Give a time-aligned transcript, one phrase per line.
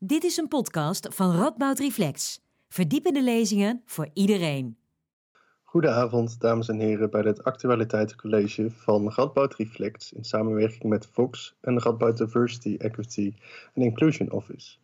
[0.00, 2.40] Dit is een podcast van Radboud Reflex.
[2.68, 4.76] Verdiepende lezingen voor iedereen.
[5.62, 11.80] Goedenavond, dames en heren, bij het Actualiteitencollege van Radboud Reflex in samenwerking met Fox en
[11.80, 13.34] Radboud Diversity, Equity
[13.74, 14.76] and Inclusion Office.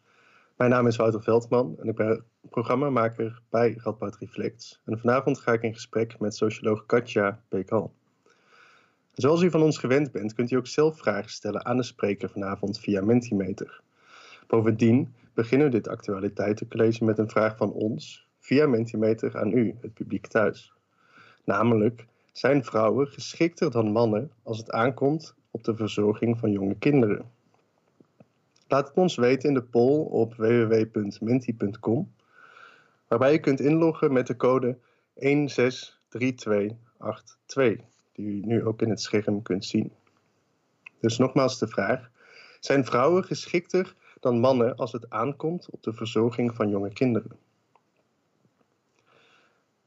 [0.57, 4.81] Mijn naam is Wouter Veldman en ik ben programmamaker bij Radboud Reflex.
[4.85, 7.93] En vanavond ga ik in gesprek met socioloog Katja Bekal.
[9.13, 12.31] Zoals u van ons gewend bent, kunt u ook zelf vragen stellen aan de spreker
[12.31, 13.83] vanavond via Mentimeter.
[14.47, 19.95] Bovendien beginnen we dit actualiteitencollege met een vraag van ons via Mentimeter aan u, het
[19.95, 20.73] publiek thuis.
[21.45, 27.31] Namelijk, zijn vrouwen geschikter dan mannen als het aankomt op de verzorging van jonge kinderen?
[28.69, 32.13] Laat het ons weten in de poll op www.menti.com,
[33.09, 34.79] waarbij u kunt inloggen met de code
[35.15, 39.93] 163282, die u nu ook in het scherm kunt zien.
[41.01, 42.11] Dus nogmaals de vraag:
[42.61, 43.95] zijn vrouwen geschikter
[44.25, 47.31] dan mannen als het aankomt op de verzorging van jonge kinderen?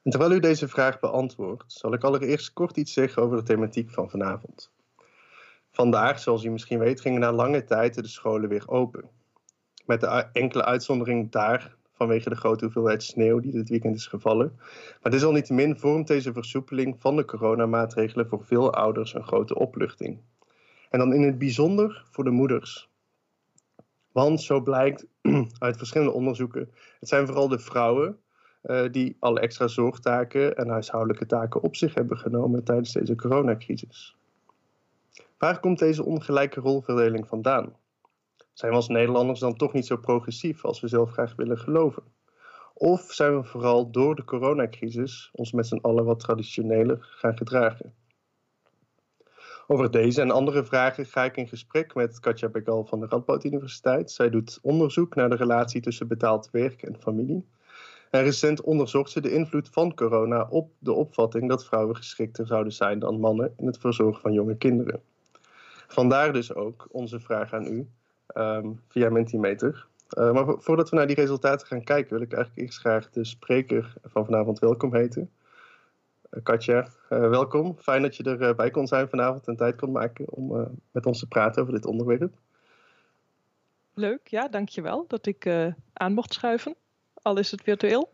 [0.04, 3.90] En terwijl u deze vraag beantwoordt, zal ik allereerst kort iets zeggen over de thematiek
[3.90, 4.72] van vanavond.
[5.72, 9.10] Vandaag, zoals u misschien weet, gingen na lange tijd de scholen weer open.
[9.86, 14.60] Met de enkele uitzondering daar vanwege de grote hoeveelheid sneeuw die dit weekend is gevallen.
[15.02, 20.20] Maar desalniettemin vormt deze versoepeling van de coronamaatregelen voor veel ouders een grote opluchting.
[20.90, 22.90] En dan in het bijzonder voor de moeders.
[24.18, 25.06] Want zo blijkt
[25.60, 28.20] uit verschillende onderzoeken, het zijn vooral de vrouwen
[28.64, 34.18] uh, die alle extra zorgtaken en huishoudelijke taken op zich hebben genomen tijdens deze coronacrisis.
[35.38, 37.76] Waar komt deze ongelijke rolverdeling vandaan?
[38.54, 42.04] Zijn we als Nederlanders dan toch niet zo progressief als we zelf graag willen geloven?
[42.74, 47.94] Of zijn we vooral door de coronacrisis ons met z'n allen wat traditioneler gaan gedragen?
[49.70, 53.44] Over deze en andere vragen ga ik in gesprek met Katja Begal van de Radboud
[53.44, 54.12] Universiteit.
[54.12, 57.46] Zij doet onderzoek naar de relatie tussen betaald werk en familie.
[58.10, 62.74] En recent onderzocht ze de invloed van corona op de opvatting dat vrouwen geschikter zouden
[62.74, 65.02] zijn dan mannen in het verzorgen van jonge kinderen.
[65.88, 67.88] Vandaar dus ook onze vraag aan u
[68.34, 69.88] um, via Mentimeter.
[70.18, 73.26] Uh, maar voordat we naar die resultaten gaan kijken, wil ik eigenlijk eerst graag de
[73.26, 75.32] spreker van vanavond welkom heten.
[76.38, 77.76] Uh, Katja, uh, welkom.
[77.80, 81.28] Fijn dat je erbij kon zijn vanavond en tijd kon maken om met ons te
[81.28, 82.34] praten over dit onderwerp.
[83.94, 85.48] Leuk, ja, dankjewel dat ik
[85.94, 86.76] aan mocht schuiven,
[87.22, 88.14] al is het virtueel.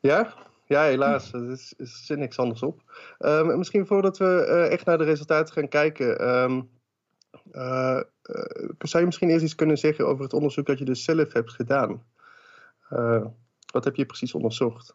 [0.00, 0.34] Ja,
[0.66, 1.32] ja, helaas.
[1.32, 2.80] Er is, is er niks anders op.
[3.18, 6.28] Um, misschien voordat we uh, echt naar de resultaten gaan kijken.
[6.28, 6.70] Um,
[7.52, 11.04] uh, uh, zou je misschien eerst iets kunnen zeggen over het onderzoek dat je dus
[11.04, 12.02] zelf hebt gedaan?
[13.72, 14.94] wat heb je precies onderzocht?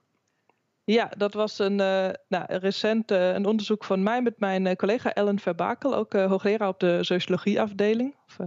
[0.92, 5.96] Ja, dat was een nou, recent een onderzoek van mij met mijn collega Ellen Verbakel,
[5.96, 8.16] ook hoogleraar op de sociologieafdeling.
[8.26, 8.38] Of,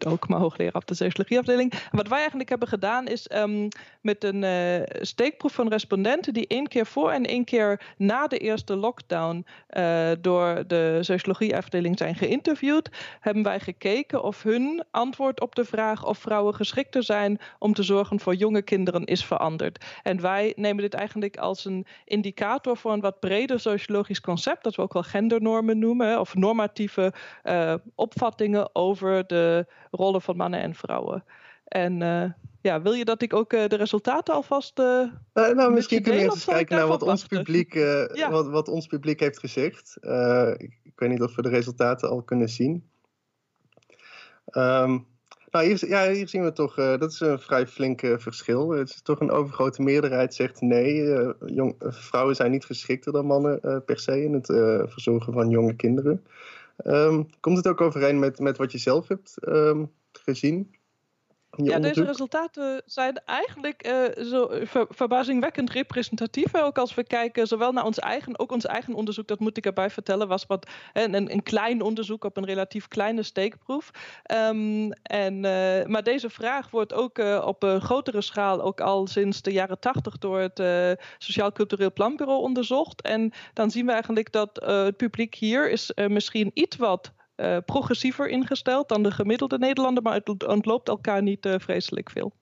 [0.00, 1.72] ook, maar hoogleraar op de sociologieafdeling.
[1.90, 3.68] Wat wij eigenlijk hebben gedaan is um,
[4.00, 8.38] met een uh, steekproef van respondenten die één keer voor en één keer na de
[8.38, 15.54] eerste lockdown uh, door de sociologieafdeling zijn geïnterviewd, hebben wij gekeken of hun antwoord op
[15.54, 19.84] de vraag of vrouwen geschikter zijn om te zorgen voor jonge kinderen is veranderd.
[20.02, 24.74] En wij nemen dit eigenlijk als een indicator voor een wat breder sociologisch concept, dat
[24.74, 27.12] we ook wel gendernormen noemen, of normatieve
[27.44, 31.24] uh, opvattingen over de rollen van mannen en vrouwen.
[31.72, 32.24] En uh,
[32.60, 34.78] ja, wil je dat ik ook uh, de resultaten alvast.
[34.78, 34.86] Uh,
[35.34, 37.74] uh, nou, misschien kunnen we eens kijken naar wat ons, publiek,
[38.12, 38.30] ja.
[38.30, 39.96] wat, wat, ons publiek heeft gezegd.
[40.56, 42.90] Ik, ik, weet niet of we de resultaten al kunnen zien.
[44.52, 45.06] Um,
[45.50, 48.70] nou, hier, ja, hier zien we toch, dat is een vrij flink verschil.
[48.70, 51.04] Het is toch een overgrote meerderheid zegt nee,
[51.46, 54.46] jong, vrouwen zijn niet geschikter dan mannen per se in het
[54.90, 56.24] verzorgen van jonge kinderen.
[56.84, 60.74] Um, komt het ook overeen met, met wat je zelf hebt um, gezien?
[61.56, 66.54] Ja, deze resultaten zijn eigenlijk uh, zo ver, verbazingwekkend representatief.
[66.54, 69.66] Ook als we kijken zowel naar ons eigen, ook ons eigen onderzoek, dat moet ik
[69.66, 73.90] erbij vertellen, was wat een, een klein onderzoek op een relatief kleine steekproef.
[74.32, 79.06] Um, en, uh, maar deze vraag wordt ook uh, op een grotere schaal, ook al
[79.06, 80.62] sinds de jaren tachtig, door het
[81.18, 83.02] Sociaal Cultureel Planbureau onderzocht.
[83.02, 88.28] En dan zien we eigenlijk dat het publiek hier is misschien iets wat uh, progressiever
[88.28, 92.32] ingesteld dan de gemiddelde Nederlander, maar het ontloopt elkaar niet uh, vreselijk veel.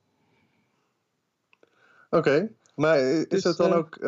[2.10, 2.50] Oké, okay.
[2.74, 3.98] maar is dus, het dan uh, ook.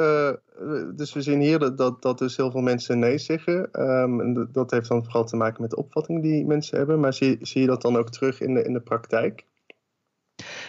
[0.97, 3.83] dus we zien hier dat, dat, dat, dus heel veel mensen nee zeggen.
[3.83, 7.01] Um, en dat heeft dan vooral te maken met de opvatting die mensen hebben.
[7.01, 9.45] Maar zie, zie je dat dan ook terug in de, in de praktijk?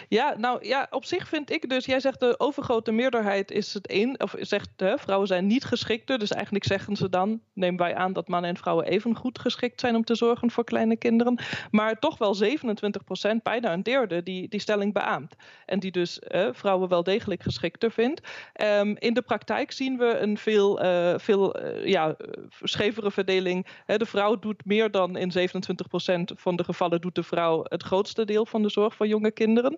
[0.08, 3.86] Ja, nou ja, op zich vind ik dus, jij zegt de overgrote meerderheid is het
[3.86, 6.18] één, of zegt hè, vrouwen zijn niet geschikter.
[6.18, 9.80] Dus eigenlijk zeggen ze dan, nemen wij aan dat mannen en vrouwen even goed geschikt
[9.80, 11.38] zijn om te zorgen voor kleine kinderen.
[11.70, 15.34] Maar toch wel 27 procent, bijna een derde, die die stelling beaamt.
[15.66, 16.20] En die dus
[16.52, 18.20] vrouwen wel degelijk geschikter vindt.
[18.62, 22.16] Um, in de praktijk zien we een veel, uh, veel uh, ja,
[22.62, 23.66] schevere verdeling.
[23.86, 27.82] de vrouw doet meer dan in 27 procent van de gevallen doet de vrouw het
[27.82, 29.76] grootste deel van de zorg voor jonge kinderen.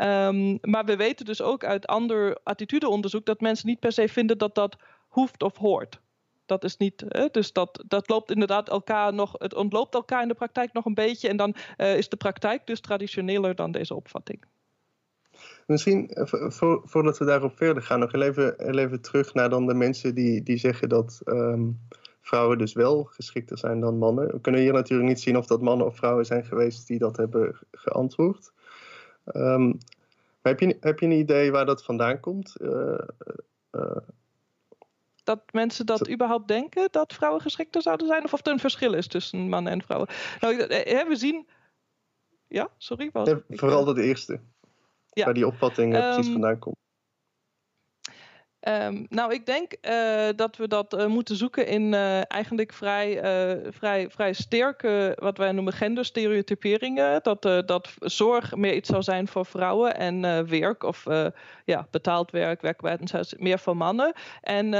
[0.00, 4.38] Um, maar we weten dus ook uit ander attitudeonderzoek dat mensen niet per se vinden
[4.38, 4.76] dat dat
[5.08, 6.00] hoeft of hoort.
[6.46, 7.28] Dat is niet, hè?
[7.30, 10.94] dus dat, dat loopt inderdaad elkaar nog, het ontloopt elkaar in de praktijk nog een
[10.94, 11.28] beetje.
[11.28, 14.44] En dan uh, is de praktijk dus traditioneler dan deze opvatting.
[15.66, 16.10] Misschien,
[16.48, 20.42] vo voordat we daarop verder gaan, nog even, even terug naar dan de mensen die,
[20.42, 21.78] die zeggen dat um,
[22.20, 24.26] vrouwen dus wel geschikter zijn dan mannen.
[24.26, 27.16] We kunnen hier natuurlijk niet zien of dat mannen of vrouwen zijn geweest die dat
[27.16, 28.52] hebben geantwoord.
[29.34, 29.78] Um,
[30.42, 32.56] heb, je, heb je een idee waar dat vandaan komt?
[32.60, 32.98] Uh,
[33.72, 33.96] uh,
[35.24, 38.24] dat mensen dat überhaupt denken dat vrouwen geschikter zouden zijn?
[38.24, 40.08] Of of er een verschil is tussen mannen en vrouwen?
[40.40, 40.56] Nou,
[41.08, 41.48] we zien.
[42.48, 43.10] Ja, sorry.
[43.12, 43.26] Wat?
[43.26, 44.40] Ja, vooral dat eerste.
[45.08, 45.24] Ja.
[45.24, 46.76] Waar die opvatting um, precies vandaan komt.
[48.60, 53.20] Um, nou, ik denk uh, dat we dat uh, moeten zoeken in uh, eigenlijk vrij,
[53.70, 57.22] vrij, vrij sterke, wat wij noemen genderstereotyperingen.
[57.22, 61.04] Dat, dat zorg meer iets zou zijn voor vrouwen en werk of
[61.64, 64.12] ja, betaald werk, werkwijze meer voor mannen.
[64.40, 64.70] En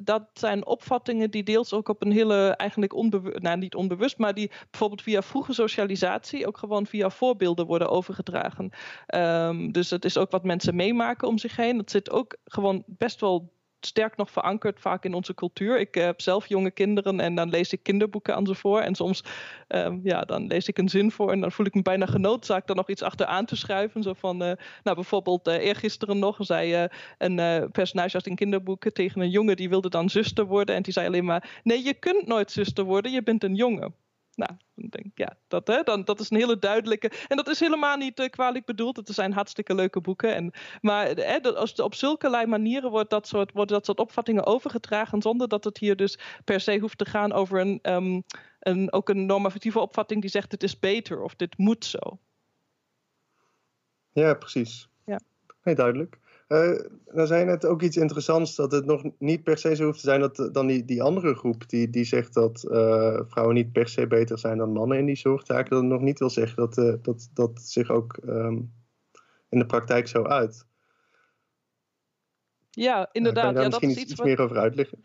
[0.00, 4.34] dat zijn opvattingen die deels ook op een hele, eigenlijk onbewust, nou niet onbewust, maar
[4.34, 8.70] die bijvoorbeeld via vroege socialisatie ook gewoon via voorbeelden worden overgedragen.
[9.14, 11.78] Um, dus het is ook wat mensen meemaken om zich heen.
[11.78, 13.35] Het zit ook gewoon best wel
[13.80, 15.80] sterk nog verankerd vaak in onze cultuur.
[15.80, 18.80] Ik heb zelf jonge kinderen en dan lees ik kinderboeken aan ze voor.
[18.80, 19.24] En soms
[19.68, 22.68] um, ja, dan lees ik een zin voor en dan voel ik me bijna genoodzaakt
[22.68, 24.02] er nog iets achteraan te schuiven.
[24.02, 24.52] Zo van, uh,
[24.82, 26.88] nou bijvoorbeeld uh, eergisteren nog zei
[27.18, 30.74] een personage uit een kinderboeken tegen een jongen die wilde dan zuster worden.
[30.74, 33.94] En die zei alleen maar, nee je kunt nooit zuster worden, je bent een jongen.
[34.36, 37.10] Nou, dan denk ik, ja, dat, hè, dan, dat is een hele duidelijke.
[37.28, 38.96] En dat is helemaal niet uh, kwalijk bedoeld.
[38.96, 40.34] Het zijn hartstikke leuke boeken.
[40.34, 45.22] En, maar hè, als op zulke manieren wordt dat, soort, worden dat soort opvattingen overgedragen.
[45.22, 48.22] zonder dat het hier dus per se hoeft te gaan over een, um,
[48.60, 52.18] een, ook een normatieve opvatting die zegt: dit is beter of dit moet zo.
[54.12, 54.88] Ja, precies.
[55.04, 55.20] Ja.
[55.62, 56.18] Nee, duidelijk.
[56.48, 59.84] Uh, dan zei je net ook iets interessants, dat het nog niet per se zo
[59.84, 63.54] hoeft te zijn dat dan die, die andere groep die, die zegt dat uh, vrouwen
[63.54, 66.30] niet per se beter zijn dan mannen in die zorgtaken, dat het nog niet wil
[66.30, 68.72] zeggen dat uh, dat, dat zich ook um,
[69.48, 70.66] in de praktijk zo uit.
[72.70, 73.44] Ja, inderdaad.
[73.44, 74.26] Kan je daar ja, misschien dat is iets, iets wat...
[74.26, 75.04] meer over uitleggen?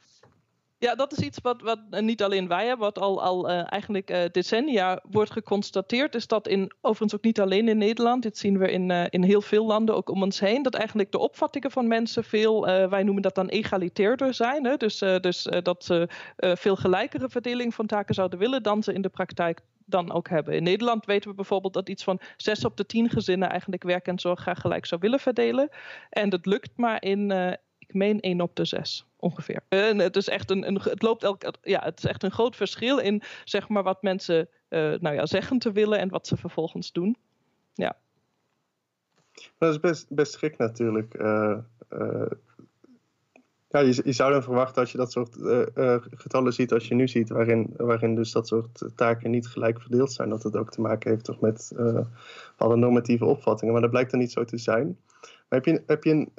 [0.82, 4.12] Ja, dat is iets wat, wat niet alleen wij hebben, wat al, al uh, eigenlijk
[4.12, 8.58] uh, decennia wordt geconstateerd, is dat in, overigens ook niet alleen in Nederland, dit zien
[8.58, 11.88] we in, in heel veel landen ook om ons heen, dat eigenlijk de opvattingen van
[11.88, 14.66] mensen veel, wij noemen dat dan egalitairder zijn.
[14.66, 14.78] Hè?
[14.78, 19.10] Dus, dus dat ze veel gelijkere verdeling van taken zouden willen dan ze in de
[19.10, 20.54] praktijk dan ook hebben.
[20.54, 24.08] In Nederland weten we bijvoorbeeld dat iets van 6 op de 10 gezinnen eigenlijk werk
[24.08, 25.70] en zorg graag gelijk zou willen verdelen.
[26.10, 27.32] En dat lukt maar in,
[27.94, 29.64] meen 1 op de 6 ongeveer.
[29.70, 32.56] En het is echt een, een, het loopt elk, ja, het is echt een groot
[32.56, 36.38] verschil in zeg maar wat mensen uh, nou ja, zeggen te willen en wat ze
[36.38, 37.18] vervolgens doen.
[37.74, 37.98] Ja.
[39.58, 41.14] Dat is best, best gek natuurlijk.
[41.22, 41.58] Uh,
[41.94, 42.32] uh,
[43.68, 45.36] ja, je, je, zou dan verwachten als je dat soort
[46.16, 50.12] getallen ziet als je nu ziet, waarin, waarin dus dat soort taken niet gelijk verdeeld
[50.12, 51.72] zijn, dat het ook te maken heeft toch met
[52.58, 53.74] alle normatieve opvattingen.
[53.74, 54.98] Maar dat blijkt dan niet zo te zijn.
[55.22, 56.32] Maar heb je, heb je een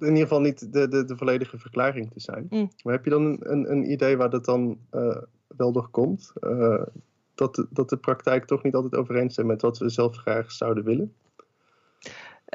[0.00, 2.46] in ieder geval niet de, de, de volledige verklaring te zijn.
[2.50, 2.70] Mm.
[2.82, 5.16] Maar heb je dan een, een idee waar dat dan uh,
[5.56, 6.32] wel door komt?
[6.40, 6.82] Uh,
[7.34, 10.84] dat, de, dat de praktijk toch niet altijd overeenstemt met wat we zelf graag zouden
[10.84, 11.14] willen?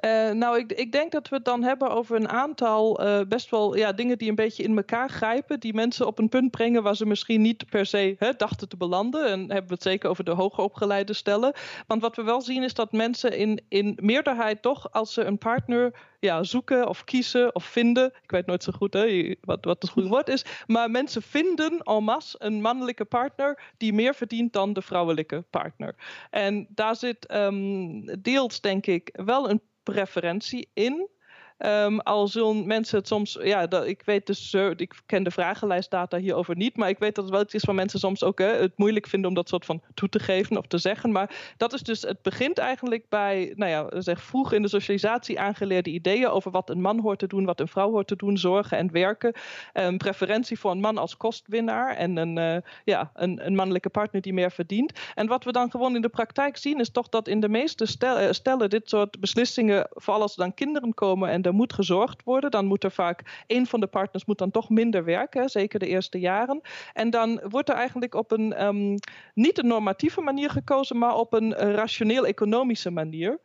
[0.04, 3.50] Uh, nou, ik, ik, denk dat we het dan hebben over een aantal uh, best
[3.50, 5.60] wel ja, dingen die een beetje in elkaar grijpen.
[5.60, 8.78] Die mensen op een punt brengen waar ze misschien niet per se hè, dachten te
[8.78, 9.26] belanden.
[9.26, 11.54] En hebben we het zeker over de hoger opgeleide stellen.
[11.88, 15.38] Want wat we wel zien is dat mensen in, in meerderheid toch, als ze een
[15.38, 15.94] partner
[16.26, 18.14] ja, zoeken of kiezen of vinden.
[18.22, 20.46] Ik weet nooit zo goed hè, wat, wat het goede woord is.
[20.68, 25.96] Maar mensen vinden en masse een mannelijke partner die meer verdient dan de vrouwelijke partner.
[26.30, 31.10] En daar zit um, deels, denk ik, wel een preferentie in.
[31.58, 36.18] Um, al zullen mensen het soms, ja, dat, ik weet dus, ik ken de vragenlijstdata
[36.18, 38.46] hierover niet, maar ik weet dat het wel iets is waar mensen soms ook hè,
[38.46, 41.12] het moeilijk vinden om dat soort van toe te geven of te zeggen.
[41.12, 45.40] Maar dat is dus, het begint eigenlijk bij, nou ja, zeg vroeg in de socialisatie
[45.40, 48.38] aangeleerde ideeën over wat een man hoort te doen, wat een vrouw hoort te doen,
[48.38, 49.34] zorgen en werken.
[49.74, 54.22] Um, preferentie voor een man als kostwinnaar en een, uh, ja, een, een mannelijke partner
[54.22, 55.00] die meer verdient.
[55.16, 57.86] En wat we dan gewoon in de praktijk zien, is toch dat in de meeste
[57.86, 62.24] stellen, stellen dit soort beslissingen, vooral als er dan kinderen komen en er moet gezorgd
[62.24, 65.80] worden, dan moet er vaak een van de partners moet dan toch minder werken, zeker
[65.80, 66.62] de eerste jaren.
[66.94, 68.96] En dan wordt er eigenlijk op een um,
[69.34, 73.40] niet een normatieve manier gekozen, maar op een rationeel-economische manier.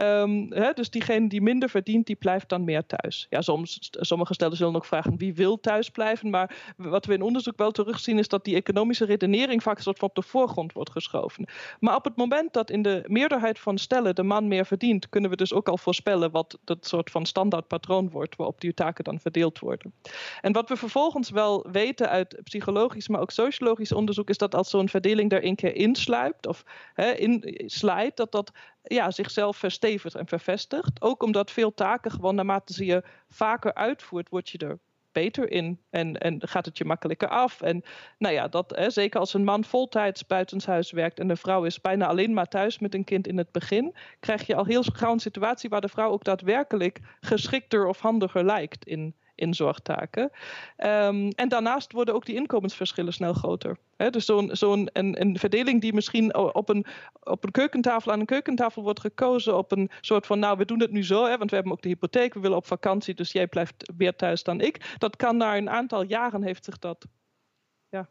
[0.00, 3.26] Um, hè, dus diegene die minder verdient, die blijft dan meer thuis.
[3.30, 6.30] Ja, soms, sommige stellen zullen ook vragen wie wil thuis blijven.
[6.30, 10.08] Maar wat we in onderzoek wel terugzien is dat die economische redenering vaak soort van
[10.08, 11.48] op de voorgrond wordt geschoven.
[11.80, 15.30] Maar op het moment dat in de meerderheid van stellen de man meer verdient, kunnen
[15.30, 19.04] we dus ook al voorspellen wat dat soort van standaard patroon wordt waarop die taken
[19.04, 19.92] dan verdeeld worden.
[20.40, 24.70] En wat we vervolgens wel weten uit psychologisch, maar ook sociologisch onderzoek, is dat als
[24.70, 27.14] zo'n verdeling er een keer insluipt of hè,
[28.14, 28.52] dat dat
[28.86, 31.02] ja, zichzelf verstevigt en vervestigt.
[31.02, 34.78] Ook omdat veel taken gewoon naarmate ze je vaker uitvoert, word je er
[35.12, 37.60] beter in en, en gaat het je makkelijker af.
[37.60, 37.84] En
[38.18, 41.80] nou ja, dat, hè, zeker als een man voltijds buitenshuis werkt en de vrouw is
[41.80, 45.12] bijna alleen maar thuis met een kind in het begin, krijg je al heel gauw
[45.12, 50.22] een situatie waar de vrouw ook daadwerkelijk geschikter of handiger lijkt in, in zorgtaken.
[50.22, 53.76] Um, en daarnaast worden ook die inkomensverschillen snel groter.
[53.96, 56.86] dus zo'n zo'n een, een, verdeling die misschien op een,
[57.22, 60.80] op een keukentafel aan een keukentafel wordt gekozen op een soort van, nou we doen
[60.80, 63.32] het nu zo, hè, want we hebben ook de hypotheek, we willen op vakantie, dus
[63.32, 64.94] jij blijft meer thuis dan ik.
[64.98, 67.06] Dat kan na een aantal jaren heeft zich dat
[67.88, 68.08] ja,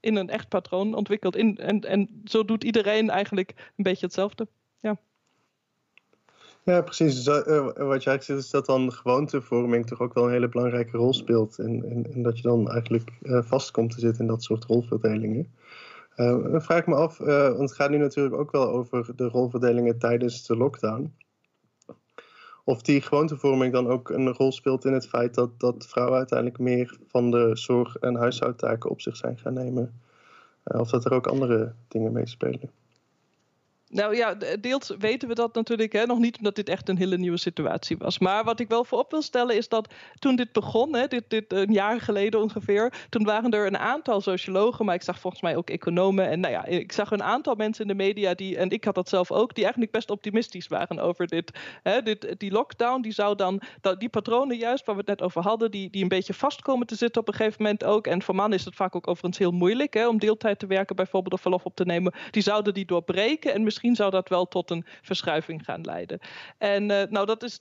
[0.00, 1.36] in een echt patroon ontwikkeld.
[1.36, 4.48] In, en, en zo doet iedereen eigenlijk een beetje hetzelfde.
[4.80, 4.96] Ja.
[6.64, 7.24] Ja, precies.
[7.24, 10.48] Dus, uh, wat je eigenlijk zegt is dat dan gewoontevorming toch ook wel een hele
[10.48, 11.58] belangrijke rol speelt.
[11.58, 15.54] En, en, dat je dan eigenlijk uh, vast komt te zitten in dat soort rolverdelingen.
[16.16, 19.98] Dan vraag ik me af, want het gaat nu natuurlijk ook wel over de rolverdelingen
[19.98, 21.14] tijdens de lockdown.
[22.64, 26.58] Of die gewoontevorming dan ook een rol speelt in het feit dat, dat vrouwen uiteindelijk
[26.58, 30.00] meer van de zorg- en huishoudtaken op zich zijn gaan nemen.
[30.64, 32.70] of dat er ook andere dingen meespelen.
[33.92, 37.18] Nou ja, deels weten we dat natuurlijk hè, nog niet, omdat dit echt een hele
[37.18, 38.18] nieuwe situatie was.
[38.18, 41.52] Maar wat ik wel voorop wil stellen is dat toen dit begon, hè, dit, dit
[41.52, 45.56] een jaar geleden ongeveer, toen waren er een aantal sociologen, maar ik zag volgens mij
[45.56, 46.28] ook economen.
[46.28, 48.94] En nou ja, ik zag een aantal mensen in de media die, en ik had
[48.94, 51.58] dat zelf ook, die eigenlijk best optimistisch waren over dit.
[51.82, 53.60] Hè, dit die lockdown, die zou dan,
[53.98, 56.86] die patronen juist waar we het net over hadden, die, die een beetje vast komen
[56.86, 58.06] te zitten op een gegeven moment ook.
[58.06, 60.96] En voor mannen is het vaak ook overigens heel moeilijk hè, om deeltijd te werken,
[60.96, 62.12] bijvoorbeeld of verlof op te nemen.
[62.30, 66.18] Die zouden die doorbreken en misschien misschien zou dat wel tot een verschuiving gaan leiden.
[66.58, 67.60] En uh, nou, dat is,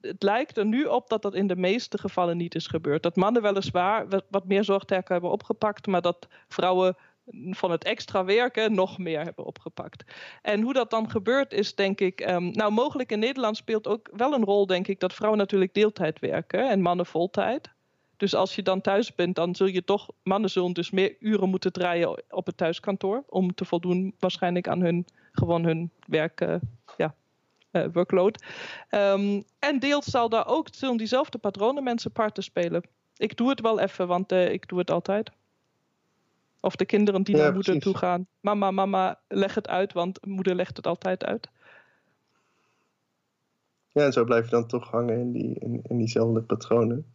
[0.00, 3.02] het lijkt er nu op dat dat in de meeste gevallen niet is gebeurd.
[3.02, 6.96] Dat mannen weliswaar wat, meer zorgtaken hebben opgepakt, maar dat vrouwen
[7.50, 10.04] van het extra werken nog meer hebben opgepakt.
[10.42, 14.10] En hoe dat dan gebeurt is denk ik, um, nou mogelijk in Nederland speelt ook
[14.12, 17.70] wel een rol denk ik dat vrouwen natuurlijk deeltijd werken en mannen voltijd.
[18.20, 21.48] Dus als je dan thuis bent, dan zul je toch, mannen zullen dus meer uren
[21.48, 23.24] moeten draaien op het thuiskantoor.
[23.28, 25.06] Om te voldoen waarschijnlijk aan hun,
[25.40, 26.54] gewoon hun werk, uh,
[26.96, 27.14] ja,
[27.72, 28.44] uh, workload.
[28.90, 32.82] Um, en deels zal daar ook, zullen diezelfde patronen mensen parten spelen.
[33.16, 35.30] Ik doe het wel even, want uh, ik doe het altijd.
[36.60, 38.26] Of de kinderen die ja, naar moeder toe gaan.
[38.40, 41.48] Mama, mama, leg het uit, want moeder legt het altijd uit.
[43.92, 47.06] Ja, en zo blijf je dan toch hangen in, die, in, in diezelfde patronen.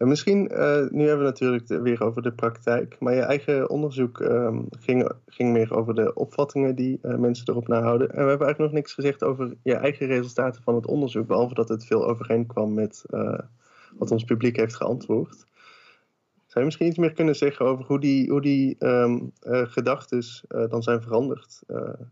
[0.00, 4.20] En misschien, uh, nu hebben we natuurlijk weer over de praktijk, maar je eigen onderzoek
[4.20, 8.08] um, ging, ging meer over de opvattingen die uh, mensen erop nahouden.
[8.08, 11.54] En we hebben eigenlijk nog niks gezegd over je eigen resultaten van het onderzoek, behalve
[11.54, 13.38] dat het veel overeenkwam met uh,
[13.98, 15.36] wat ons publiek heeft geantwoord.
[16.46, 20.22] Zou je misschien iets meer kunnen zeggen over hoe die, hoe die um, gedachten
[20.68, 21.62] dan zijn veranderd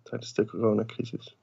[0.03, 1.38] tijdens de coronacrisis?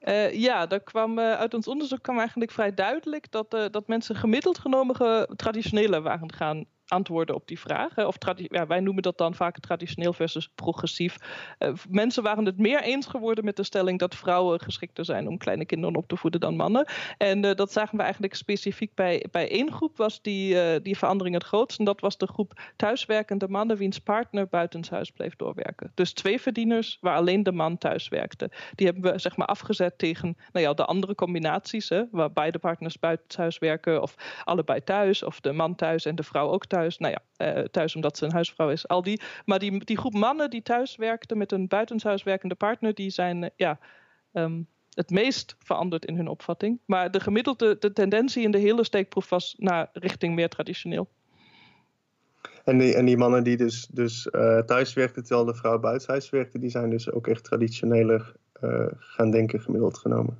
[0.00, 3.88] Uh, ja, daar kwam, uh, uit ons onderzoek kwam eigenlijk vrij duidelijk dat, uh, dat
[3.88, 7.96] mensen gemiddeld genomen traditioneler waren gaan antwoorden op die vraag.
[7.96, 11.16] Of ja, wij noemen dat dan vaak traditioneel versus progressief.
[11.58, 15.38] Uh, mensen waren het meer eens geworden met de stelling dat vrouwen geschikter zijn om
[15.38, 16.86] kleine kinderen op te voeden dan mannen.
[17.18, 20.98] En uh, dat zagen we eigenlijk specifiek bij, bij één groep was die, uh, die
[20.98, 21.78] verandering het grootst.
[21.78, 25.92] En dat was de groep thuiswerkende mannen wiens partner buitenshuis bleef doorwerken.
[25.94, 28.50] Dus twee verdieners waar alleen de man thuis werkte.
[28.74, 32.58] Die hebben we zeg maar afgezet tegen nou ja, de andere combinaties, hè, waar beide
[32.58, 34.14] partners buitenshuis werken of
[34.44, 36.98] allebei thuis of de man thuis en de vrouw ook thuis thuis.
[36.98, 38.88] Nou ja, uh, thuis omdat ze een huisvrouw is.
[38.88, 39.20] Al die.
[39.44, 43.42] Maar die, die groep mannen die thuis werkten met een buitenshuis werkende partner, die zijn
[43.42, 43.78] uh, ja,
[44.32, 46.78] um, het meest veranderd in hun opvatting.
[46.84, 51.08] Maar de gemiddelde de tendentie in de hele steekproef was naar richting meer traditioneel.
[52.64, 56.30] En die, en die mannen die dus, dus uh, thuis werkten terwijl de vrouw buitenshuis
[56.30, 58.36] werkte, die zijn dus ook echt traditioneler
[58.98, 60.38] gaan denken gemiddeld genomen.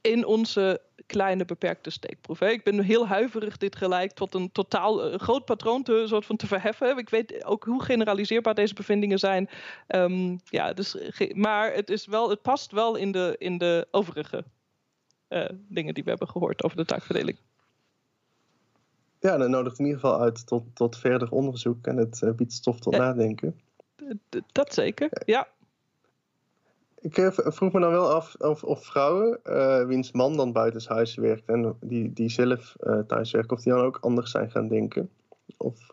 [0.00, 2.38] In onze kleine beperkte steekproef.
[2.38, 2.48] Hè.
[2.48, 6.36] Ik ben heel huiverig dit gelijk tot een totaal uh, groot patroon te, soort van
[6.36, 6.98] te verheffen.
[6.98, 9.48] Ik weet ook hoe generaliseerbaar deze bevindingen zijn.
[9.88, 10.96] Um, ja, dus,
[11.34, 14.44] maar het, is wel, het past wel in de, in de overige
[15.68, 17.38] dingen die we hebben gehoord over de taakverdeling.
[19.20, 22.52] Ja, dat nodigt in ieder geval uit tot, tot verder onderzoek en het uh, biedt
[22.52, 23.60] stof tot nadenken.
[24.52, 25.48] Dat zeker, ja.
[27.02, 31.14] Ik uh, vroeg me dan wel af of, of vrouwen, uh, wiens man dan buitenshuis
[31.14, 35.10] werkt en die, die zelf thuis werken, of die dan ook anders zijn gaan denken.
[35.56, 35.90] Of...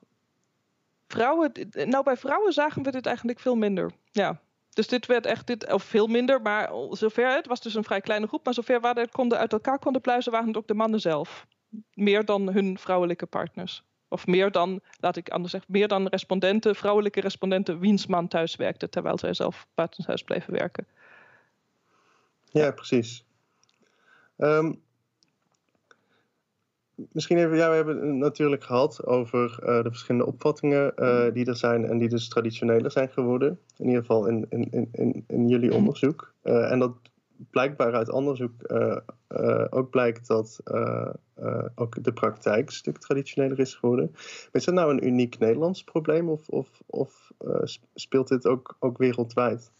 [1.07, 3.91] Vrouwen, nou bij vrouwen zagen we dit eigenlijk veel minder.
[4.11, 4.39] Ja,
[4.69, 8.01] dus dit werd echt, dit, of veel minder, maar zover, het was dus een vrij
[8.01, 10.73] kleine groep, maar zover waar het konden uit elkaar konden pluizen, waren het ook de
[10.73, 11.47] mannen zelf
[11.93, 13.83] meer dan hun vrouwelijke partners.
[14.09, 18.55] Of meer dan, laat ik anders zeggen, meer dan respondenten, vrouwelijke respondenten, wiens man thuis
[18.55, 20.87] werkte terwijl zij zelf buitenshuis bleven werken.
[22.51, 23.25] Ja, precies.
[24.37, 24.81] Um,
[27.11, 31.45] misschien even, ja, we hebben het natuurlijk gehad over uh, de verschillende opvattingen uh, die
[31.45, 33.59] er zijn en die dus traditioneler zijn geworden.
[33.77, 36.33] In ieder geval in, in, in, in jullie onderzoek.
[36.43, 36.91] Uh, en dat
[37.50, 38.98] blijkbaar uit onderzoek uh,
[39.29, 41.12] uh, ook blijkt dat uh,
[41.75, 44.12] ook de praktijk een stuk traditioneler is geworden.
[44.51, 47.31] Is dat nou een uniek Nederlands probleem of, of, of
[47.93, 49.72] speelt dit ook, ook wereldwijd?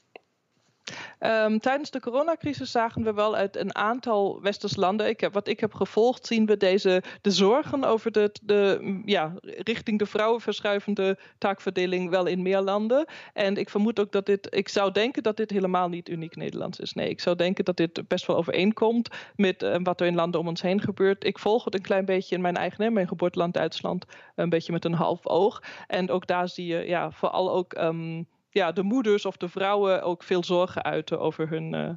[1.20, 5.60] Um, tijdens de coronacrisis zagen we wel uit een aantal westers landen, ik wat ik
[5.60, 11.18] heb gevolgd, zien we deze, de zorgen over de, de ja, richting de vrouwen verschuivende
[11.38, 13.08] taakverdeling wel in meer landen.
[13.34, 16.80] En ik vermoed ook dat dit, ik zou denken dat dit helemaal niet uniek Nederlands
[16.80, 16.94] is.
[16.94, 20.40] Nee, ik zou denken dat dit best wel overeenkomt met uh, wat er in landen
[20.40, 21.24] om ons heen gebeurt.
[21.24, 24.86] Ik volg het een klein beetje in mijn eigen, mijn geboorteland Duitsland, een beetje met
[24.86, 25.64] een half oog.
[25.88, 27.78] En ook daar zie je ja, vooral ook.
[27.78, 31.89] Um, ja, de moeders of de vrouwen ook veel zorgen uiten over hun uh,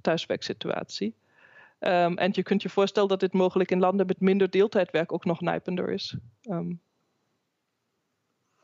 [0.00, 1.14] thuiswerksituatie.
[1.80, 5.24] Um, en je kunt je voorstellen dat dit mogelijk in landen met minder deeltijdwerk ook
[5.24, 6.16] nog nijpender is.
[6.50, 6.80] Um,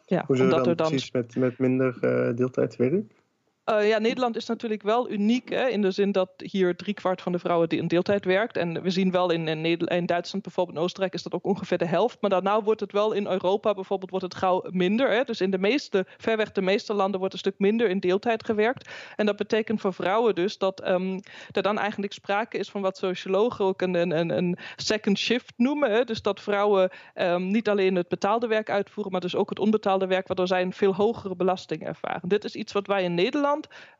[0.04, 3.21] ja, omdat dan, er dan precies met, met minder uh, deeltijdwerk?
[3.70, 7.32] Uh, ja, Nederland is natuurlijk wel uniek hè, in de zin dat hier driekwart van
[7.32, 8.56] de vrouwen in deeltijd werkt.
[8.56, 11.86] En we zien wel in, in, Duitsland, bijvoorbeeld in Oostenrijk, is dat ook ongeveer de
[11.86, 12.18] helft.
[12.20, 15.10] Maar daarna wordt het wel in Europa bijvoorbeeld wordt het gauw minder.
[15.10, 15.24] Hè.
[15.24, 18.88] Dus in de meeste, verweg de meeste landen wordt een stuk minder in deeltijd gewerkt.
[19.16, 22.96] En dat betekent voor vrouwen dus dat um, er dan eigenlijk sprake is van wat
[22.96, 25.90] sociologen ook een, een, een second shift noemen.
[25.90, 26.04] Hè.
[26.04, 30.06] Dus dat vrouwen um, niet alleen het betaalde werk uitvoeren, maar dus ook het onbetaalde
[30.06, 32.28] werk, waardoor zij een veel hogere belasting ervaren.
[32.28, 33.50] Dit is iets wat wij in Nederland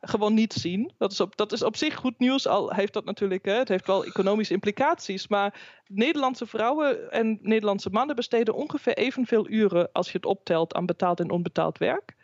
[0.01, 0.91] gewoon niet zien.
[0.97, 3.69] Dat is op, dat is op zich goed nieuws, al heeft dat natuurlijk, hè, het
[3.69, 5.27] heeft wel economische implicaties.
[5.27, 5.53] Maar
[5.87, 11.19] Nederlandse vrouwen en Nederlandse mannen besteden ongeveer evenveel uren als je het optelt aan betaald
[11.19, 12.15] en onbetaald werk.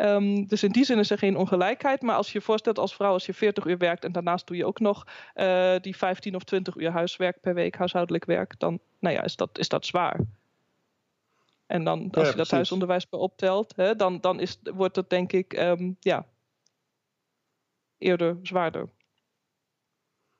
[0.00, 2.02] Um, dus in die zin is er geen ongelijkheid.
[2.02, 4.56] Maar als je je voorstelt als vrouw, als je 40 uur werkt en daarnaast doe
[4.56, 8.78] je ook nog uh, die 15 of 20 uur huiswerk per week, huishoudelijk werk, dan
[8.98, 10.20] nou ja, is, dat, is dat zwaar.
[11.66, 15.10] En dan, als ja, je dat huisonderwijs per optelt, hè, dan, dan is, wordt dat
[15.10, 16.26] denk ik um, ja,
[18.00, 18.88] eerder zwaarder.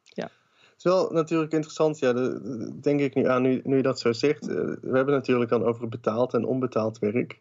[0.03, 0.25] Ja.
[0.25, 4.01] Het is wel natuurlijk interessant, ja, de, denk ik nu aan, nu, nu je dat
[4.01, 4.49] zo zegt.
[4.49, 7.41] Uh, we hebben natuurlijk dan over betaald en onbetaald werk.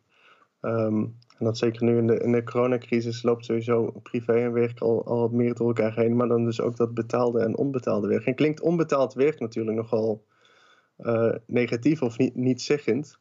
[0.61, 4.79] Um, en dat zeker nu in de, in de coronacrisis loopt sowieso privé en werk
[4.79, 6.15] al, al meer door elkaar heen.
[6.15, 8.25] Maar dan dus ook dat betaalde en onbetaalde werk.
[8.25, 10.25] En klinkt onbetaald werk natuurlijk nogal
[10.97, 13.19] uh, negatief of niet, niet zeggend.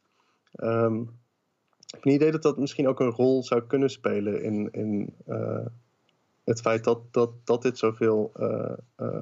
[0.51, 5.13] Ik heb een idee dat dat misschien ook een rol zou kunnen spelen in, in
[5.27, 5.65] uh,
[6.49, 9.21] het feit dat, dat, dat dit zoveel uh, uh,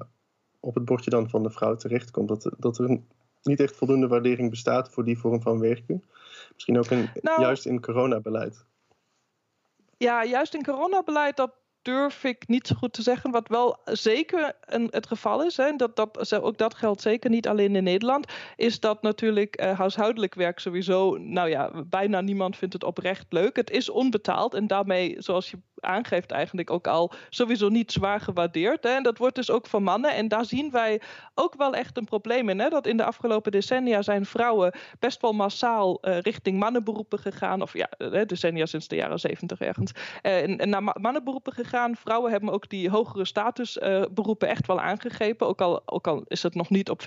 [0.60, 2.28] op het bordje dan van de vrouw terechtkomt.
[2.28, 3.00] Dat, dat er
[3.44, 6.04] niet echt voldoende waardering bestaat voor die vorm van werken.
[6.54, 8.66] Misschien ook in, nou, juist in coronabeleid.
[9.98, 13.32] Ja, juist in coronabeleid, dat durf ik niet zo goed te zeggen.
[13.32, 17.48] Wat wel zeker een, het geval is, hè, dat, dat, ook dat geldt zeker niet
[17.48, 22.74] alleen in Nederland, is dat natuurlijk uh, huishoudelijk werk sowieso, nou ja, bijna niemand vindt
[22.74, 23.56] het oprecht leuk.
[23.56, 28.84] Het is onbetaald en daarmee, zoals je aangeeft, eigenlijk ook al sowieso niet zwaar gewaardeerd.
[28.84, 28.90] Hè.
[28.90, 30.16] En dat wordt dus ook van mannen.
[30.16, 31.02] En daar zien wij
[31.36, 32.60] ook wel echt een probleem in.
[32.60, 37.62] Hè, dat in de afgelopen decennia zijn vrouwen best wel massaal uh, richting mannenberoepen gegaan.
[37.62, 37.90] Of ja,
[38.26, 39.92] decennia sinds de jaren zeventig ergens.
[40.22, 41.96] En, naar mannenberoepen gegaan.
[41.96, 45.48] Vrouwen hebben ook die hogere statusberoepen echt wel aangegrepen.
[45.48, 47.06] Ook al, ook al is het nog niet op 50-50.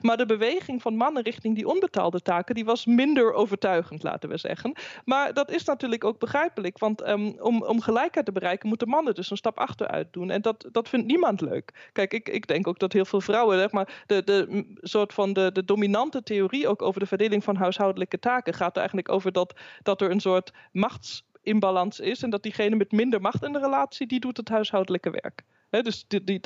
[0.00, 4.36] Maar de beweging van mannen richting die onbetaalde taken, die was minder overtuigend, laten we
[4.36, 4.74] zeggen.
[5.04, 6.78] Maar dat is natuurlijk ook begrijpelijk.
[6.78, 10.30] Want ehm, om, om gelijkheid te bereiken, moeten mannen dus een stap achteruit doen.
[10.30, 11.90] En dat, dat vindt niemand leuk.
[11.92, 15.52] Kijk, ik, ik denk ook dat heel veel vrouwen, maar, de, de soort van de,
[15.52, 19.60] de dominante theorie ook over de verdeling van huishoudelijke taken gaat er eigenlijk over dat,
[19.82, 22.22] dat er een soort machtsinbalans is.
[22.22, 25.42] En dat diegene met minder macht in de relatie, die doet het huishoudelijke werk.
[25.84, 26.40] dus die, die,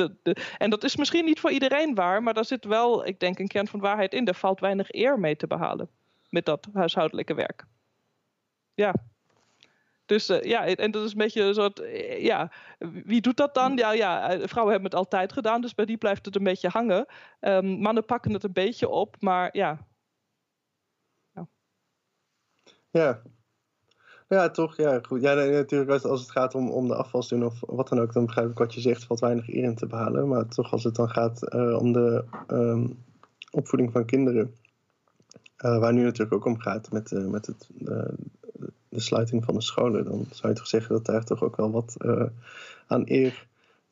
[0.58, 3.48] en dat is misschien niet voor iedereen waar, maar daar zit wel, ik denk, een
[3.48, 4.26] kern van waarheid in.
[4.26, 5.88] Er valt weinig eer mee te behalen
[6.30, 7.64] met dat huishoudelijke werk.
[8.74, 8.94] Ja.
[10.06, 12.50] Dus uh, ja, en dat is een beetje een soort, eh, ja,
[13.04, 13.76] wie doet dat dan?
[13.76, 16.68] Ja, ja, eh, vrouwen hebben het altijd gedaan, dus bij die blijft het een beetje
[16.68, 17.06] hangen.
[17.40, 19.86] Um, mannen pakken het een beetje op, maar ja.
[21.32, 21.48] Ja,
[22.90, 23.22] ja,
[24.28, 25.22] ja toch, ja, goed.
[25.22, 28.12] Ja, nee, natuurlijk, als het gaat om, om de afwas doen of wat dan ook,
[28.12, 30.28] dan begrijp ik wat je zegt, valt weinig eer in te behalen.
[30.28, 33.04] Maar toch, als het dan gaat uh, om de um,
[33.50, 34.54] opvoeding van kinderen,
[35.64, 37.68] uh, waar nu natuurlijk ook om gaat met, uh, met het,
[38.96, 41.70] de sluiting van de scholen, dan zou je toch zeggen dat daar toch ook wel
[41.70, 42.22] wat uh,
[42.87, 43.46] aan eer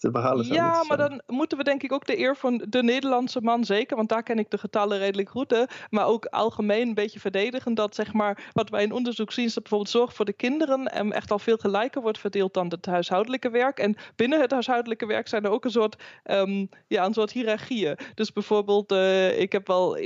[0.05, 2.83] te behalen zou Ja, maar dan moeten we denk ik ook de eer van de
[2.83, 6.95] Nederlandse man zeker, want daar ken ik de getallen redelijk goed, maar ook algemeen een
[6.95, 10.25] beetje verdedigen dat zeg maar wat wij in onderzoek zien is dat bijvoorbeeld zorg voor
[10.25, 13.79] de kinderen en echt al veel gelijker wordt verdeeld dan het huishoudelijke werk.
[13.79, 17.99] En binnen het huishoudelijke werk zijn er ook een soort, um, ja, een soort hiërarchieën.
[18.15, 19.97] Dus bijvoorbeeld, uh, ik heb wel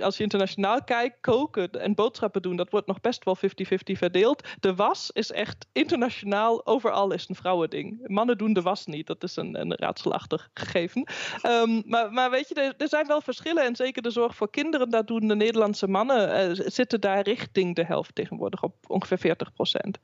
[0.00, 4.48] als je internationaal kijkt, koken en boodschappen doen, dat wordt nog best wel 50-50 verdeeld.
[4.60, 8.08] De was is echt internationaal, overal is een vrouwending.
[8.08, 9.06] Mannen doen de was niet.
[9.06, 11.06] Dat is een, een raadselachtig gegeven.
[11.46, 13.64] Um, maar, maar weet je, er, er, zijn wel verschillen.
[13.64, 17.74] En zeker de zorg voor kinderen, daar doen de Nederlandse mannen, uh, zitten daar richting
[17.74, 19.98] de helft tegenwoordig op ongeveer 40 procent.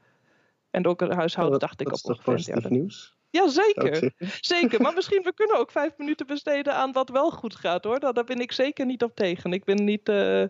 [0.70, 3.14] En ook het huishouden, dacht ik, op ongeveer positief nieuws.
[3.30, 4.12] Ja, zeker.
[4.54, 4.80] Zeker.
[4.80, 8.00] Maar misschien we kunnen ook vijf minuten besteden aan wat wel goed gaat hoor.
[8.00, 9.52] Daar, daar ben ik zeker niet op tegen.
[9.52, 10.08] Ik ben niet.
[10.08, 10.44] Uh,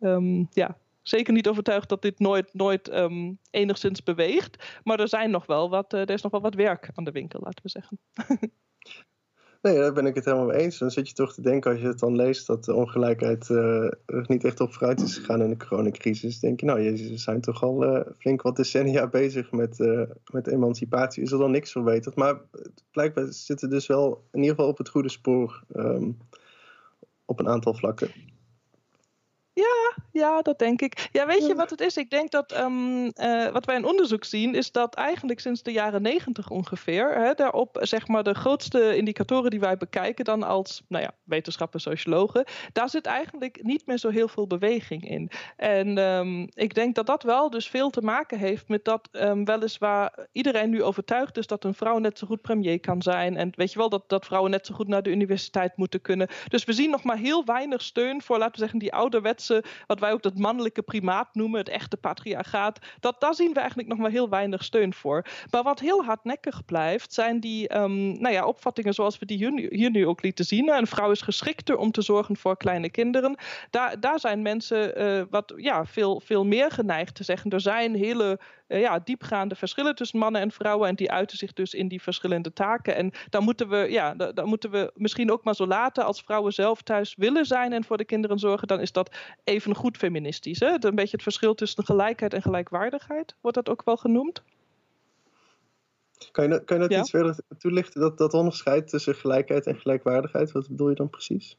[0.00, 0.76] um, ja,
[1.08, 4.80] zeker niet overtuigd dat dit nooit, nooit um, enigszins beweegt.
[4.84, 7.10] Maar er, zijn nog wel wat, uh, er is nog wel wat werk aan de
[7.10, 7.98] winkel, laten we zeggen.
[9.62, 10.78] nee, daar ben ik het helemaal mee eens.
[10.78, 13.84] Dan zit je toch te denken als je het dan leest dat de ongelijkheid uh,
[14.06, 16.40] er niet echt op vooruit is gegaan in de coronacrisis.
[16.40, 19.78] denk je, nou, je zijn toch al uh, flink wat decennia bezig met,
[20.32, 21.22] met emancipatie.
[21.22, 22.14] Is er dan niks verbeterd?
[22.14, 22.40] Maar
[22.90, 26.18] blijkbaar zitten dus wel in ieder geval op het goede spoor um,
[27.24, 28.35] op een aantal vlakken.
[29.56, 31.08] Ja, ja, dat denk ik.
[31.12, 31.96] Ja, weet je wat het is?
[31.96, 35.72] Ik denk dat um, uh, wat wij in onderzoek zien, is dat eigenlijk sinds de
[35.72, 40.82] jaren negentig ongeveer, hè, daarop zeg maar de grootste indicatoren die wij bekijken dan als
[40.88, 45.30] nou ja, wetenschappers, sociologen, daar zit eigenlijk niet meer zo heel veel beweging in.
[45.56, 49.44] En um, ik denk dat dat wel dus veel te maken heeft met dat um,
[49.44, 53.36] weliswaar iedereen nu overtuigd is dat een vrouw net zo goed premier kan zijn.
[53.36, 56.28] En weet je wel, dat, dat vrouwen net zo goed naar de universiteit moeten kunnen.
[56.48, 59.44] Dus we zien nog maar heel weinig steun voor, laten we zeggen, die ouderwetse
[59.86, 63.88] wat wij ook dat mannelijke primaat noemen, het echte patriarchaat, dat, daar zien we eigenlijk
[63.88, 65.24] nog maar heel weinig steun voor.
[65.50, 69.36] Maar wat heel hardnekkig blijft, zijn die um, nou ja, opvattingen zoals we die
[69.70, 70.68] hier, nu ook lieten zien.
[70.68, 73.38] Een vrouw is geschikter om te zorgen voor kleine kinderen.
[73.70, 77.50] Daar, daar zijn mensen uh, wat, ja, veel, veel meer geneigd te zeggen.
[77.50, 80.88] Er zijn hele uh, ja, diepgaande verschillen tussen mannen en vrouwen.
[80.88, 82.94] En die uiten zich dus in die verschillende taken.
[82.94, 86.04] En dan moeten we, ja, dan moeten we misschien ook maar zo laten.
[86.04, 89.74] Als vrouwen zelf thuis willen zijn en voor de kinderen zorgen, dan is dat even
[89.74, 90.60] goed feministisch.
[90.60, 90.70] Hè?
[90.70, 94.42] Een beetje het verschil tussen gelijkheid en gelijkwaardigheid, wordt dat ook wel genoemd.
[96.32, 97.00] Kan je, kan je dat ja?
[97.00, 100.52] iets verder toelichten, dat, dat onderscheid tussen gelijkheid en gelijkwaardigheid?
[100.52, 101.56] Wat bedoel je dan precies?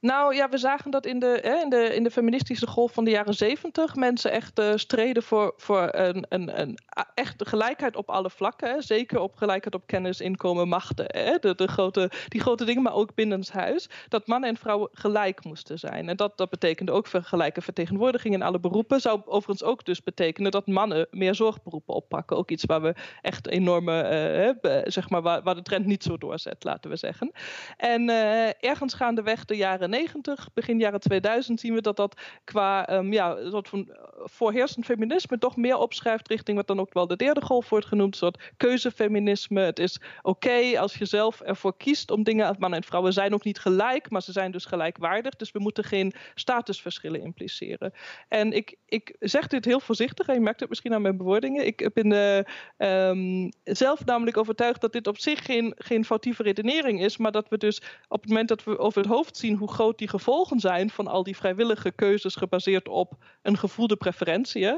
[0.00, 3.04] Nou ja, we zagen dat in de, hè, in de, in de feministische golf van
[3.04, 6.78] de jaren zeventig mensen echt uh, streden voor, voor een, een, een
[7.14, 8.70] echte gelijkheid op alle vlakken.
[8.70, 8.82] Hè.
[8.82, 11.04] Zeker op gelijkheid op kennis, inkomen, machten.
[11.08, 11.38] Hè.
[11.38, 13.88] De, de grote, die grote dingen, maar ook binnenshuis.
[14.08, 16.08] Dat mannen en vrouwen gelijk moesten zijn.
[16.08, 19.00] En dat, dat betekende ook gelijke vertegenwoordiging in alle beroepen.
[19.00, 22.36] Zou overigens ook dus betekenen dat mannen meer zorgberoepen oppakken.
[22.36, 26.64] Ook iets waar we echt enorme, uh, zeg maar, waar, de trend niet zo doorzet,
[26.64, 27.32] laten we zeggen.
[27.76, 29.56] En uh, ergens gaandeweg de
[29.90, 33.88] jaren 90, begin jaren 2000 zien we dat dat qua um, ja, soort van
[34.24, 38.16] voorheersend feminisme toch meer opschrijft richting wat dan ook wel de derde golf wordt genoemd,
[38.16, 39.60] soort keuzefeminisme.
[39.60, 43.44] Het is oké als je zelf ervoor kiest om dingen, mannen en vrouwen zijn ook
[43.44, 47.92] niet gelijk, maar ze zijn dus gelijkwaardig, dus we moeten geen statusverschillen impliceren.
[48.28, 51.66] En ik, ik zeg dit heel voorzichtig, en je merkt het misschien aan mijn bewoordingen.
[51.66, 52.46] Ik ben
[52.78, 57.48] um, zelf namelijk overtuigd dat dit op zich geen, geen foutieve redenering is, maar dat
[57.48, 60.60] we dus op het moment dat we over het hoofd zien hoe groot die gevolgen
[60.60, 63.12] zijn van al die vrijwillige keuzes gebaseerd op
[63.42, 64.64] een gevoelde preferentie.
[64.64, 64.76] Hè?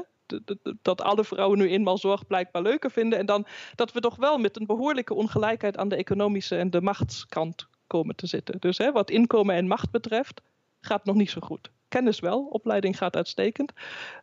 [0.81, 3.19] dat alle vrouwen nu eenmaal zorg blijkbaar leuker vinden.
[3.19, 6.81] En dan dat we toch wel met een behoorlijke ongelijkheid aan de economische en de
[6.81, 8.59] machtskant komen te zitten.
[8.59, 10.41] Dus hè, wat inkomen en macht betreft,
[10.81, 11.71] gaat nog niet zo goed.
[11.87, 13.71] Kennis wel, opleiding gaat uitstekend.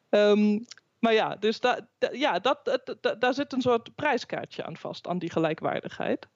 [0.08, 0.58] Ehm,
[0.98, 1.60] maar ja, dus
[2.12, 2.80] ja, dat,
[3.18, 6.28] daar zit een soort prijskaartje aan vast, aan die gelijkwaardigheid.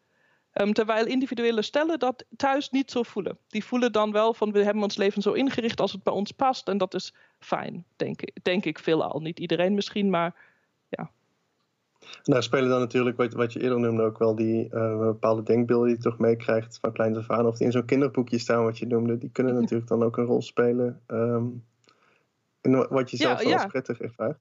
[0.55, 3.39] Ehm, terwijl individuele stellen dat thuis niet zo voelen.
[3.49, 6.33] Die voelen dan wel van we hebben ons leven zo ingericht als het bij ons
[6.33, 6.69] past.
[6.69, 9.21] En dat is fijn, denk ik, denk ik veelal.
[9.21, 10.35] Niet iedereen misschien, maar
[10.89, 11.11] ja.
[12.25, 15.87] Nou spelen dan natuurlijk, wat, wat je eerder noemde, ook wel die uh, bepaalde denkbeelden
[15.87, 17.47] die je toch meekrijgt van kleins af aan.
[17.47, 19.19] Of die in zo'n kinderboekje staan, wat je noemde.
[19.19, 21.01] Die kunnen natuurlijk dan ook een rol spelen.
[21.07, 21.65] Um,
[22.61, 24.39] in wat je zelf ja, als prettig ervaart.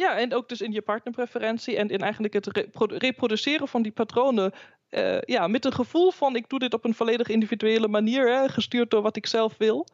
[0.00, 4.52] Ja, en ook dus in je partnerpreferentie en in eigenlijk het reproduceren van die patronen.
[4.90, 8.48] Uh, ja, met een gevoel van ik doe dit op een volledig individuele manier, hè,
[8.48, 9.86] gestuurd door wat ik zelf wil.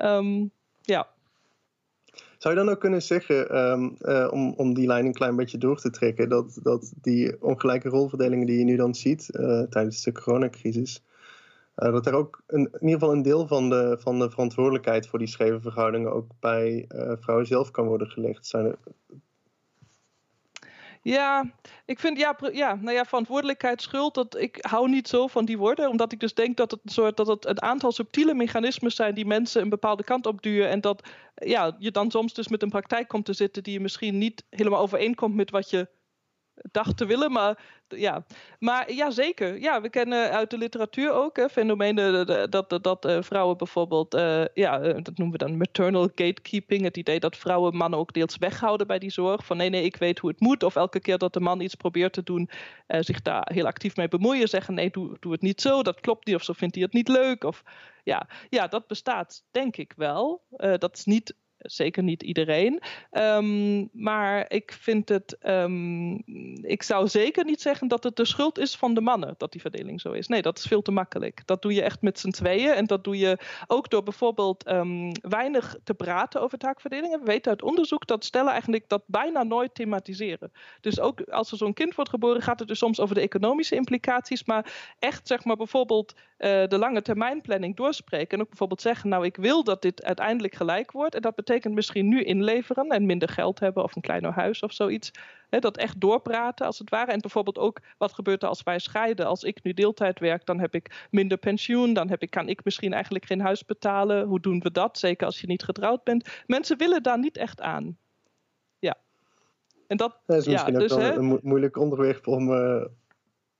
[0.00, 0.50] Um,
[0.82, 1.08] ja.
[2.38, 5.58] Zou je dan ook kunnen zeggen, um, uh, om, om die lijn een klein beetje
[5.58, 10.02] door te trekken, dat, dat die ongelijke rolverdelingen die je nu dan ziet uh, tijdens
[10.02, 11.02] de coronacrisis,
[11.74, 15.28] dat er ook in ieder geval een deel van de, van de verantwoordelijkheid voor die
[15.28, 16.84] scheve verhoudingen ook bij
[17.20, 18.46] vrouwen zelf kan worden gelegd?
[18.46, 18.78] Zijn er
[21.06, 21.44] ja,
[21.84, 25.58] ik vind ja, ja, nou ja, verantwoordelijkheid, schuld, dat, ik hou niet zo van die
[25.58, 25.88] woorden.
[25.88, 29.14] Omdat ik dus denk dat het een soort dat het een aantal subtiele mechanismes zijn
[29.14, 30.68] die mensen een bepaalde kant op duwen.
[30.68, 33.80] En dat ja, je dan soms dus met een praktijk komt te zitten die je
[33.80, 35.88] misschien niet helemaal overeenkomt met wat je
[36.70, 37.32] dacht te willen.
[37.32, 38.24] Maar ja,
[38.58, 39.60] maar ja, zeker.
[39.60, 44.14] Ja, we kennen uit de literatuur ook hè, fenomenen dat, dat, dat uh, vrouwen bijvoorbeeld,
[44.14, 46.82] uh, ja, eh, dat noemen we dan maternal gatekeeping.
[46.82, 49.46] Het idee dat vrouwen mannen ook deels weghouden bij die zorg.
[49.46, 50.62] Van nee, nee, ik weet hoe het moet.
[50.62, 52.50] Of elke keer dat de man iets probeert te doen,
[52.86, 54.48] zich daar heel actief mee bemoeien.
[54.48, 56.34] Zeggen nee, doe, doe het niet zo, dat klopt niet.
[56.34, 57.44] Of zo vindt hij het niet leuk.
[57.44, 57.62] Of
[58.04, 60.44] ja, ja dat bestaat denk ik wel.
[60.78, 61.34] dat is niet
[61.66, 62.82] zeker niet iedereen.
[63.12, 65.36] Um, maar ik vind het.
[65.46, 66.22] Um,
[66.62, 69.60] ik zou zeker niet zeggen dat het de schuld is van de mannen dat die
[69.60, 70.26] verdeling zo is.
[70.26, 71.42] Nee, dat is veel te makkelijk.
[71.44, 72.70] Dat doe je echt met z'n tweeën.
[72.70, 77.18] En dat doe je ook door bijvoorbeeld um, weinig te praten over taakverdelingen.
[77.18, 80.52] We weten uit onderzoek dat stellen eigenlijk dat bijna nooit thematiseren.
[80.80, 83.74] Dus ook als er zo'n kind wordt geboren, gaat het dus soms over de economische
[83.74, 84.44] implicaties.
[84.44, 88.38] Maar echt, zeg maar, bijvoorbeeld uh, de lange termijn planning doorspreken.
[88.38, 91.14] En ook bijvoorbeeld zeggen: Nou, ik wil dat dit uiteindelijk gelijk wordt.
[91.14, 94.62] En dat betekent betekent misschien nu inleveren en minder geld hebben of een kleiner huis
[94.62, 95.10] of zoiets.
[95.48, 97.12] dat echt doorpraten als het ware.
[97.12, 99.26] En bijvoorbeeld ook wat gebeurt er als wij scheiden.
[99.26, 101.92] Als ik nu deeltijd werk, dan heb ik minder pensioen.
[101.92, 104.26] Dan heb ik, kan ik misschien eigenlijk geen huis betalen.
[104.26, 104.98] Hoe doen we dat?
[104.98, 106.28] Zeker als je niet getrouwd bent.
[106.46, 107.96] Mensen willen daar niet echt aan.
[108.78, 108.96] Ja.
[109.86, 112.84] En dat, dat is misschien ja, ook dus, wel een moeilijk onderwerp om, uh,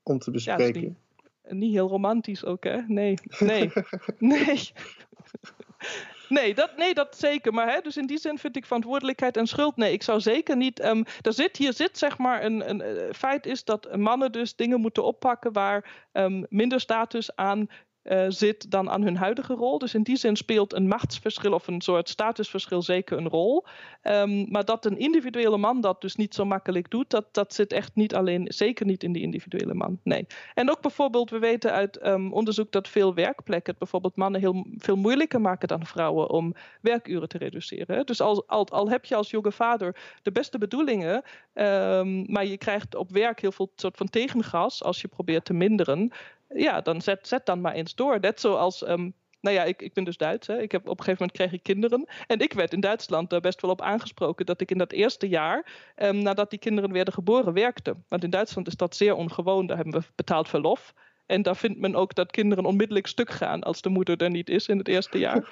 [0.02, 0.80] om te bespreken.
[0.80, 2.80] Ja, niet, niet, heel romantisch ook, hè?
[2.86, 3.72] Nee, nee,
[4.18, 4.72] nee.
[6.28, 7.52] Nee, dat, nee, dat zeker.
[7.52, 9.76] Maar hè, dus in die zin vind ik verantwoordelijkheid en schuld.
[9.76, 10.84] Nee, ik zou zeker niet.
[10.84, 14.56] Um, er zit, hier zit zeg maar een, een, een, feit is dat mannen dus
[14.56, 17.66] dingen moeten oppakken waar um, minder status aan
[18.08, 19.78] uh, zit dan aan hun huidige rol.
[19.78, 23.64] Dus in die zin speelt een machtsverschil of een soort statusverschil zeker een rol.
[24.02, 27.72] Um, maar dat een individuele man dat dus niet zo makkelijk doet, dat, dat zit
[27.72, 30.00] echt niet alleen, zeker niet in die individuele man.
[30.02, 30.26] Nee.
[30.54, 34.96] En ook bijvoorbeeld, we weten uit um, onderzoek dat veel werkplekken bijvoorbeeld mannen heel veel
[34.96, 38.06] moeilijker maken dan vrouwen om werkuren te reduceren.
[38.06, 41.22] Dus al, al, al heb je als jonge vader de beste bedoelingen,
[41.54, 45.52] um, maar je krijgt op werk heel veel soort van tegengas als je probeert te
[45.52, 46.12] minderen,
[46.48, 48.20] ja, dan zet, zet dan maar eens door.
[48.20, 50.46] Net zoals, um, nou ja, ik, ik ben dus Duits.
[50.46, 50.60] Hè.
[50.60, 52.08] Ik heb, op een gegeven moment kreeg ik kinderen.
[52.26, 55.28] En ik werd in Duitsland daar best wel op aangesproken dat ik in dat eerste
[55.28, 57.96] jaar, um, nadat die kinderen werden geboren, werkte.
[58.08, 59.66] Want in Duitsland is dat zeer ongewoon.
[59.66, 60.94] Daar hebben we betaald verlof.
[61.26, 64.48] En daar vindt men ook dat kinderen onmiddellijk stuk gaan als de moeder er niet
[64.48, 65.48] is in het eerste jaar.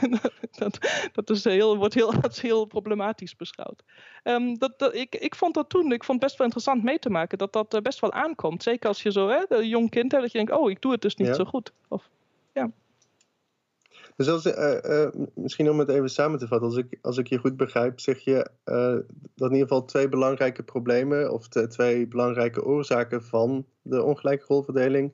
[0.58, 0.78] dat
[1.12, 3.82] dat is heel, wordt heel, als heel problematisch beschouwd.
[4.24, 7.10] Um, dat, dat, ik, ik vond dat toen, ik vond best wel interessant mee te
[7.10, 8.62] maken dat dat best wel aankomt.
[8.62, 10.92] Zeker als je zo hè, een jong kind hebt, dat je denkt, oh, ik doe
[10.92, 11.72] het dus niet zo goed.
[11.88, 12.08] Of,
[12.52, 12.70] ja.
[14.16, 17.26] Dus als, uh, uh, misschien om het even samen te vatten, als ik, als ik
[17.26, 18.98] je goed begrijp, zeg je uh,
[19.34, 25.12] dat in ieder geval twee belangrijke problemen of twee belangrijke oorzaken van de ongelijke rolverdeling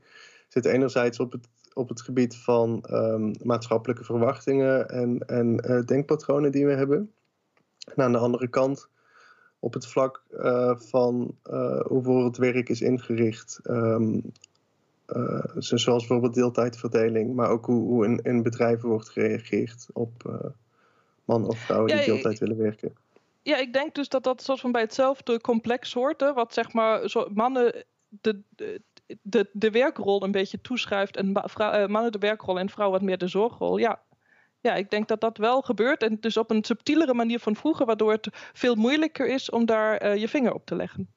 [0.49, 5.57] zitten enerzijds op het, op het gebied van um, maatschappelijke verwachtingen en, en
[5.87, 7.13] denkpatronen die we hebben.
[7.95, 8.89] En aan de andere kant
[9.59, 10.23] op het vlak
[10.77, 11.37] van
[11.87, 14.33] hoe voor het werk is ingericht, um,
[15.17, 20.35] uh, zoals bijvoorbeeld deeltijdverdeling, maar ook hoe, hoe in, in, bedrijven wordt gereageerd op uh,
[21.25, 22.93] mannen of vrouwen die deeltijd willen werken.
[23.43, 26.73] Ja, ik denk dus dat dat soort van bij hetzelfde complex hoort, hè, wat zeg
[26.73, 28.41] maar zo, mannen de,
[29.23, 33.09] de, de, werkrol een beetje toeschrijft en vrouw, uh, mannen de werkrol en vrouwen wat
[33.09, 33.77] meer de zorgrol.
[33.77, 34.03] Ja,
[34.61, 36.03] ja, ik denk dat dat wel gebeurt.
[36.03, 40.19] En dus op een subtielere manier van vroeger, waardoor het veel moeilijker is om daar
[40.19, 41.09] je vinger op te leggen.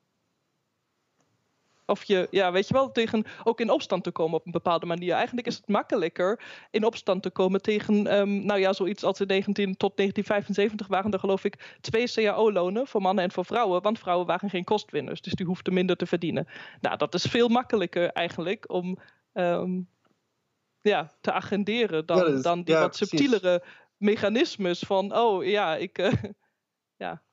[1.92, 4.86] Of je, ja, weet je wel, tegen ook in opstand te komen op een bepaalde
[4.86, 5.14] manier.
[5.14, 6.40] Eigenlijk is het makkelijker
[6.72, 11.12] in opstand te komen tegen, um, nou ja, zoiets als in 19 tot 1975 waren
[11.12, 15.22] er geloof ik twee CAO-lonen voor mannen en voor vrouwen, want vrouwen waren geen kostwinners,
[15.22, 16.48] dus die hoefden minder te verdienen.
[16.82, 18.98] Nou, dat is veel makkelijker eigenlijk om
[19.34, 19.90] um,
[20.82, 23.64] ja, te agenderen dan, dan die wat subtielere
[23.98, 26.14] mechanismes van, oh ja, ik, uh,
[27.04, 27.24] ja,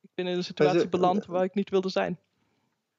[0.00, 2.18] ik ben in een situatie beland waar ik niet wilde zijn.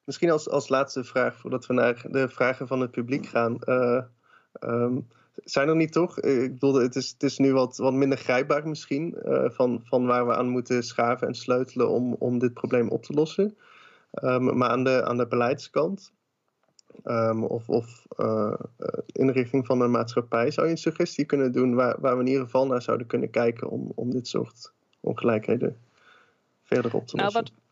[0.03, 3.57] Misschien als, als laatste vraag, voordat we naar de vragen van het publiek gaan.
[3.65, 4.01] Uh,
[4.59, 5.07] um,
[5.43, 6.19] zijn er niet toch?
[6.19, 9.15] Ik bedoel, het is, het is nu wat, wat minder grijpbaar misschien.
[9.25, 13.03] Uh, van, van waar we aan moeten schaven en sleutelen om, om dit probleem op
[13.03, 13.57] te lossen.
[14.23, 16.13] Um, maar aan de, aan de beleidskant.
[17.03, 18.53] Um, of of uh,
[19.05, 20.51] in de richting van de maatschappij.
[20.51, 23.29] Zou je een suggestie kunnen doen waar, waar we in ieder geval naar zouden kunnen
[23.29, 25.77] kijken om, om dit soort ongelijkheden
[26.63, 27.53] verder op te nou, lossen?
[27.53, 27.62] Wat,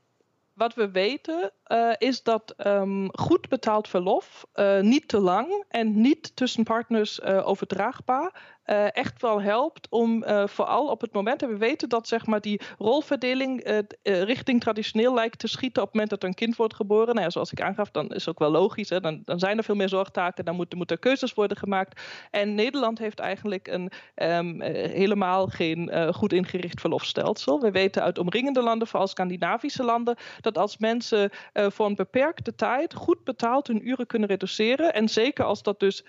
[0.62, 6.02] wat we weten uh, is dat um, goed betaald verlof, uh, niet te lang en
[6.02, 11.44] niet tussen partners uh, overdraagbaar, uh, echt wel helpt om uh, vooral op het moment,
[11.44, 13.80] en we weten dat zeg maar, die rolverdeling uh,
[14.24, 17.14] richting traditioneel lijkt te schieten op het moment dat er een kind wordt geboren.
[17.14, 18.90] Nou ja, zoals ik aangaf, dan is het ook wel logisch.
[18.90, 19.00] Hè?
[19.00, 22.02] Dan, dan zijn er veel meer zorgtaken, dan moeten, moeten keuzes worden gemaakt.
[22.32, 27.60] En Nederland heeft eigenlijk een um, helemaal geen goed ingericht verlofstelsel.
[27.60, 32.94] We weten uit omringende landen, vooral Scandinavische landen, dat als mensen voor een beperkte tijd
[32.94, 36.06] goed betaald hun uren kunnen reduceren, en zeker als dat dus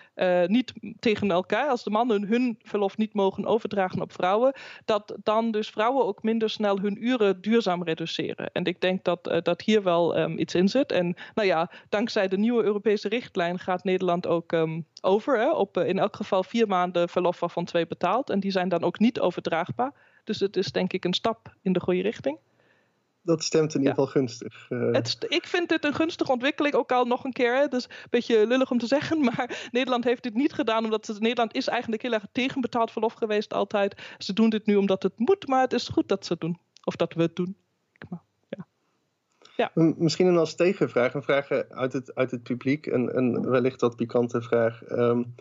[0.47, 5.51] niet tegen elkaar, als de mannen hun verlof niet mogen overdragen op vrouwen, dat dan
[5.51, 8.53] dus vrouwen ook minder snel hun uren duurzaam reduceren.
[8.53, 10.93] En ik denk dat, uh, dat hier wel um, iets in zit.
[10.93, 15.77] En nou ja, dankzij de nieuwe Europese richtlijn gaat Nederland ook um, over hè, op
[15.77, 18.31] uh, in elk geval vier maanden verlof waarvan twee betaald.
[18.31, 19.93] En die zijn dan ook niet overdraagbaar.
[20.25, 22.39] Dus het is denk ik een stap in de goede richting
[23.23, 24.67] dat stemt in ieder geval gunstig.
[24.71, 24.93] Uh...
[24.93, 27.55] Het, ik vind dit een gunstige ontwikkeling, ook al nog een keer.
[27.57, 31.07] Hè, dus een beetje lullig om te zeggen, maar Nederland heeft dit niet gedaan omdat
[31.07, 34.03] het, Nederland is eigenlijk heel erg tegen betaald verlof geweest altijd.
[34.19, 36.59] Ze doen dit nu omdat het moet, maar het is goed dat ze het doen.
[36.85, 37.57] Of dat we het doen.
[38.09, 38.67] Maar, ja.
[39.57, 39.71] Ja.
[39.75, 43.97] Misschien een als tegenvraag, een vraag uit het, uit het publiek, een, een wellicht wat
[43.97, 44.91] pikante vraag.
[44.91, 45.35] Um,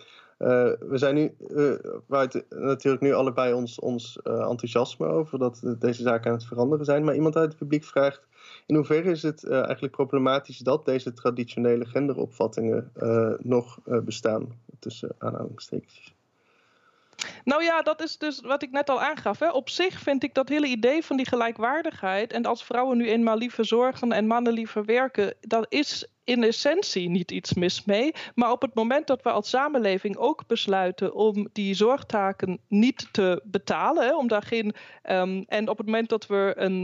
[0.79, 1.73] we zijn nu, uh,
[2.05, 6.85] waar natuurlijk nu allebei ons, ons uh, enthousiasme over dat deze zaken aan het veranderen
[6.85, 7.03] zijn.
[7.03, 8.27] Maar iemand uit het publiek vraagt:
[8.65, 12.91] in hoeverre is het eigenlijk problematisch dat deze traditionele genderopvattingen
[13.39, 14.59] nog bestaan?
[14.79, 16.13] Tussen aanhalingstekens.
[17.43, 19.39] Nou ja, dat is dus wat ik net al aangaf.
[19.39, 19.49] Hè.
[19.49, 22.33] Op zich vind ik dat hele idee van die gelijkwaardigheid.
[22.33, 25.33] En als vrouwen nu eenmaal liever zorgen en mannen liever werken.
[25.41, 28.11] Dat is in essentie niet iets mis mee.
[28.35, 33.41] Maar op het moment dat we als samenleving ook besluiten om die zorgtaken niet te
[33.43, 34.73] betalen, om geen.
[35.09, 36.83] Um, en op het moment dat we een,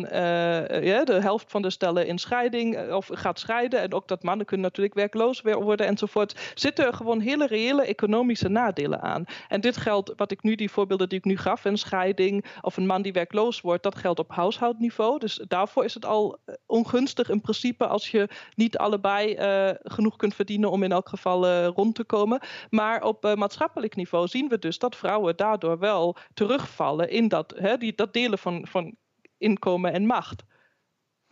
[0.86, 4.23] ja, de helft van de stellen in scheiding eh, of gaat scheiden, en ook dat
[4.23, 9.26] mannen kunnen natuurlijk werkloos worden enzovoort, zitten er gewoon hele reële economische nadelen aan.
[9.47, 12.78] En dit geldt, wat ik nu, die voorbeelden die ik nu gaf, een scheiding of
[12.78, 15.19] een man die werkloos wordt, dat geldt op huishoudniveau.
[15.19, 20.36] Dus daarvoor is het al ongunstig in principe als je niet allebei uh, genoeg kunt
[20.36, 22.42] verdienen om in elk geval uh, rond te komen.
[22.70, 27.54] Maar op uh, maatschappelijk niveau zien we dus dat vrouwen daardoor wel terugvallen in dat,
[27.56, 28.96] hè, die, dat delen van, van
[29.38, 30.44] inkomen en macht.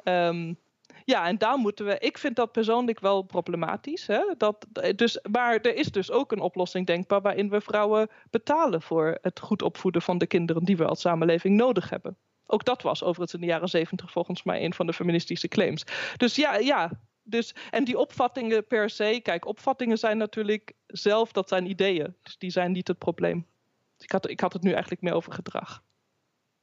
[0.03, 0.58] Um,
[1.05, 1.99] ja, en daar moeten we.
[1.99, 4.08] Ik vind dat persoonlijk wel problematisch.
[4.08, 4.21] Hè?
[4.38, 9.17] Dat, dus, maar er is dus ook een oplossing denkbaar waarin we vrouwen betalen voor
[9.21, 12.17] het goed opvoeden van de kinderen die we als samenleving nodig hebben.
[12.45, 15.86] Ook dat was overigens in de jaren zeventig volgens mij een van de feministische claims.
[16.17, 16.91] Dus ja, ja,
[17.27, 22.15] dus, en die opvattingen per se, kijk, opvattingen zijn natuurlijk zelf, dat zijn ideeën.
[22.23, 23.45] Dus die zijn niet het probleem.
[23.95, 25.83] Dus ik, had, ik had het nu eigenlijk meer over gedrag.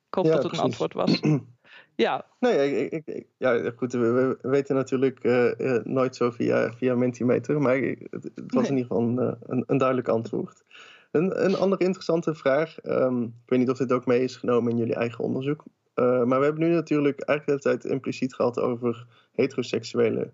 [0.09, 0.59] Ik hoop ja, dat het precies.
[0.59, 1.21] een antwoord was.
[2.07, 2.27] ja.
[2.41, 6.95] Nee, ik, ik, ja, goed, we, we weten natuurlijk uh, uh, nooit zo via, via
[6.95, 8.71] Mentimeter, maar het, het was nee.
[8.71, 10.63] in ieder geval een, eh, een, een, duidelijk antwoord.
[11.11, 14.71] Een, een andere interessante vraag, um, ik weet niet of dit ook mee is genomen
[14.71, 18.35] in jullie eigen onderzoek, uh, maar we hebben nu natuurlijk eigenlijk de hele tijd impliciet
[18.35, 20.33] gehad over heteroseksuele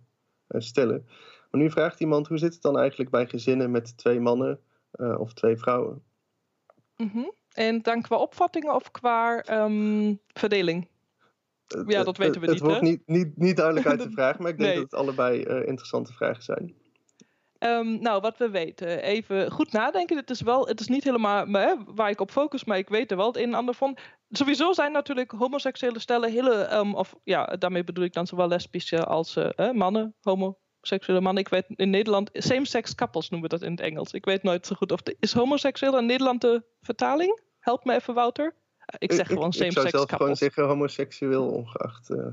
[0.48, 1.06] stellen.
[1.50, 4.60] Maar nu vraagt iemand, hoe zit het dan eigenlijk bij gezinnen met twee mannen
[4.94, 6.02] uh, of twee vrouwen?
[6.96, 7.32] Mm -hmm.
[7.52, 10.88] En dan qua opvattingen of qua um, verdeling?
[11.86, 12.54] Ja, dat weten we niet.
[12.54, 14.80] Het wordt niet, niet, niet duidelijk uit de vraag, maar ik denk nee.
[14.80, 16.74] dat het allebei uh, interessante vragen zijn.
[17.58, 19.02] Um, nou, wat we weten.
[19.02, 20.16] Even goed nadenken.
[20.16, 23.10] Het is wel, het is niet helemaal hè, waar ik op focus, maar ik weet
[23.10, 23.96] er wel het een en ander van.
[24.30, 29.04] Sowieso zijn natuurlijk homoseksuele stellen hele, um, of ja, daarmee bedoel ik dan zowel lesbische
[29.04, 31.42] als uh, mannen, homoseksuele mannen.
[31.42, 34.12] Ik weet in Nederland, same-sex couples noemen we dat in het Engels.
[34.12, 37.40] Ik weet nooit zo goed of de, is homoseksueel in Nederland de vertaling?
[37.58, 38.54] Help me even, Wouter.
[38.98, 40.18] Ik zeg gewoon same-sex Ik zou zelf couples.
[40.18, 42.10] gewoon zeggen homoseksueel ongeacht.
[42.10, 42.26] Uh,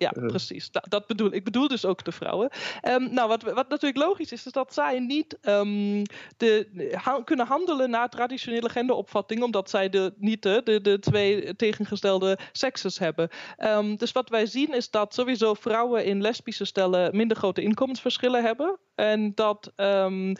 [0.00, 0.26] ja, uh.
[0.26, 0.70] precies.
[0.70, 1.44] Da dat bedoel ik.
[1.44, 2.50] bedoel dus ook de vrouwen.
[2.88, 6.02] Um, nou, wat, wat natuurlijk logisch is, is dat zij niet um,
[6.36, 11.56] de, ha kunnen handelen naar traditionele genderopvatting, omdat zij de, niet de, de, de twee
[11.56, 13.28] tegengestelde sekses hebben.
[13.58, 18.42] Um, dus wat wij zien is dat sowieso vrouwen in lesbische stellen minder grote inkomensverschillen
[18.42, 18.78] hebben.
[18.94, 20.34] En dat um,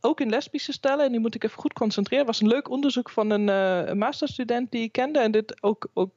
[0.00, 3.10] ook in lesbische stellen, en die moet ik even goed concentreren, was een leuk onderzoek
[3.10, 5.18] van een uh, masterstudent die ik kende.
[5.18, 6.10] En dit ook, ook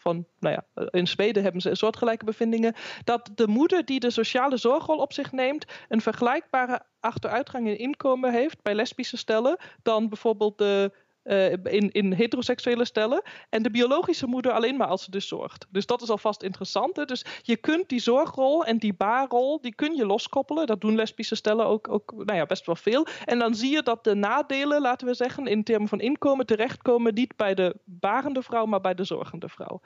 [0.00, 2.74] van, nou ja, in Zweden hebben ze soortgelijke bevindingen,
[3.04, 8.32] dat de moeder die de sociale zorgrol op zich neemt, een vergelijkbare achteruitgang in inkomen
[8.32, 10.92] heeft bij lesbische stellen dan bijvoorbeeld de
[11.24, 13.22] uh, in, in heteroseksuele stellen.
[13.48, 15.66] En de biologische moeder alleen maar als ze dus zorgt.
[15.70, 16.96] Dus dat is alvast interessant.
[16.96, 17.04] Hè?
[17.04, 20.66] Dus je kunt die zorgrol en die baarrol, die kun je loskoppelen.
[20.66, 23.06] Dat doen lesbische stellen ook, ook nou ja, best wel veel.
[23.24, 27.14] En dan zie je dat de nadelen, laten we zeggen, in termen van inkomen terechtkomen
[27.14, 29.80] niet bij de barende vrouw, maar bij de zorgende vrouw.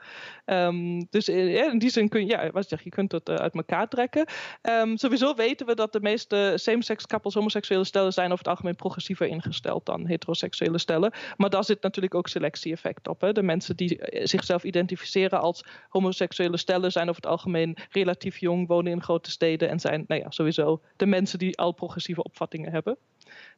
[0.47, 3.55] Um, dus in die zin kun je, ja, wat zeg, je kunt het uh, uit
[3.55, 4.27] elkaar trekken.
[4.63, 8.77] Um, sowieso weten we dat de meeste same-sex couples, homoseksuele stellen, zijn over het algemeen
[8.77, 11.13] progressiever ingesteld dan heteroseksuele stellen.
[11.37, 13.21] Maar daar zit natuurlijk ook selectie-effect op.
[13.21, 13.33] Hè?
[13.33, 18.93] De mensen die zichzelf identificeren als homoseksuele stellen zijn over het algemeen relatief jong, wonen
[18.93, 22.97] in grote steden en zijn nou ja, sowieso de mensen die al progressieve opvattingen hebben.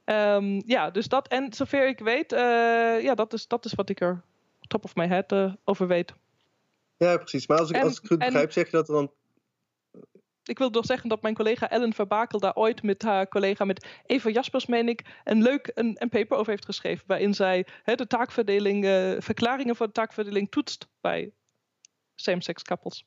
[0.04, 2.38] Um, ja, dus dat en zover ik weet, uh,
[3.02, 4.22] ja, dat is, dat is wat ik er
[4.68, 6.14] top of my head uh, over weet.
[6.96, 7.46] Ja, precies.
[7.46, 9.10] Maar als ik, En- als ik het goed en- begrijp, zeg je dat er dan
[10.48, 13.86] Ik wil nog zeggen dat mijn collega Ellen Verbakel daar ooit met haar collega, met
[14.06, 17.04] Eva Jaspers, meen ik, een leuk een, een paper over heeft geschreven.
[17.06, 21.32] Waarin zij hè, de taakverdeling, eh, verklaringen voor de taakverdeling toetst bij
[22.14, 23.06] same-sex couples.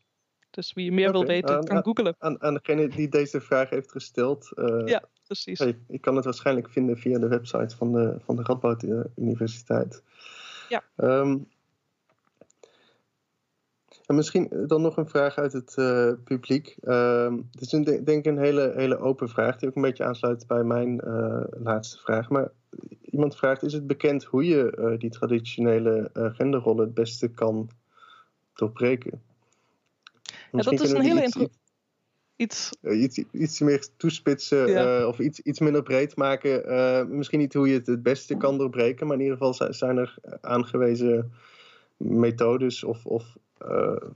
[0.50, 2.16] Dus wie meer wil weten, aan- kan googelen.
[2.20, 4.52] aan, aan degene die deze vraag heeft gesteld.
[4.58, 5.60] eh, Ja, precies.
[5.60, 9.00] hey, ik kan het waarschijnlijk vinden via de website van de, van de Radboud eh,
[9.16, 10.04] Universiteit.
[10.70, 10.84] Ja.
[10.96, 11.38] Ehm,
[14.10, 16.76] en misschien dan nog een vraag uit het eh, publiek.
[16.82, 20.04] Ehm, het is een, denk ik een hele, hele open vraag die ook een beetje
[20.04, 22.30] aansluit bij mijn eh, laatste vraag.
[22.30, 22.52] Maar
[23.02, 27.70] iemand vraagt, is het bekend hoe je eh, die traditionele eh, genderrollen het beste kan
[28.54, 29.22] doorbreken?
[30.52, 31.58] Dat is een hele die iets-
[32.36, 35.00] Iets, eh, iets, meer toespitsen Ja.
[35.00, 36.66] eh, of iets, iets minder breed maken.
[36.66, 39.98] Eh, misschien niet hoe je het het beste kan doorbreken, maar in ieder geval zijn,
[39.98, 41.32] er aangewezen
[41.98, 43.38] methodes of, of eh,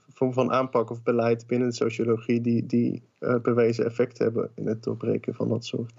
[0.07, 4.67] vorm van aanpak of beleid binnen de sociologie die, die eh, bewezen effect hebben in
[4.67, 5.93] het doorbreken van dat soort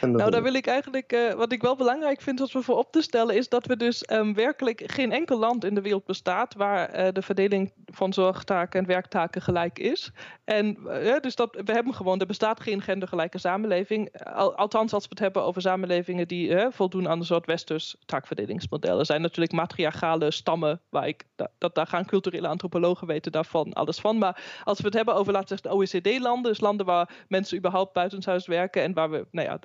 [0.00, 2.92] Nou, daar wil ik eigenlijk, eh, wat ik wel belangrijk vind als we voor op
[2.92, 6.54] te stellen, is dat we dus ehm, werkelijk geen enkel land in de wereld bestaat
[6.54, 10.10] waar eh, de verdeling van zorgtaken en werktaken gelijk is.
[10.44, 14.22] En eh, dus dat, we hebben gewoon, er bestaat geen gendergelijke samenleving.
[14.22, 18.98] Al- althans, als we het hebben over samenlevingen die voldoen aan een soort westers taakverdelingsmodel.
[18.98, 23.72] Er zijn natuurlijk matriarchale stammen, waar ik, da- dat, daar gaan culturele antropologen weten daarvan
[23.72, 24.18] alles van.
[24.18, 27.92] Maar als we het hebben over, laten we zeggen, OECD-landen, dus landen waar mensen überhaupt
[27.92, 29.58] buitenshuis werken en waar we, nou ja,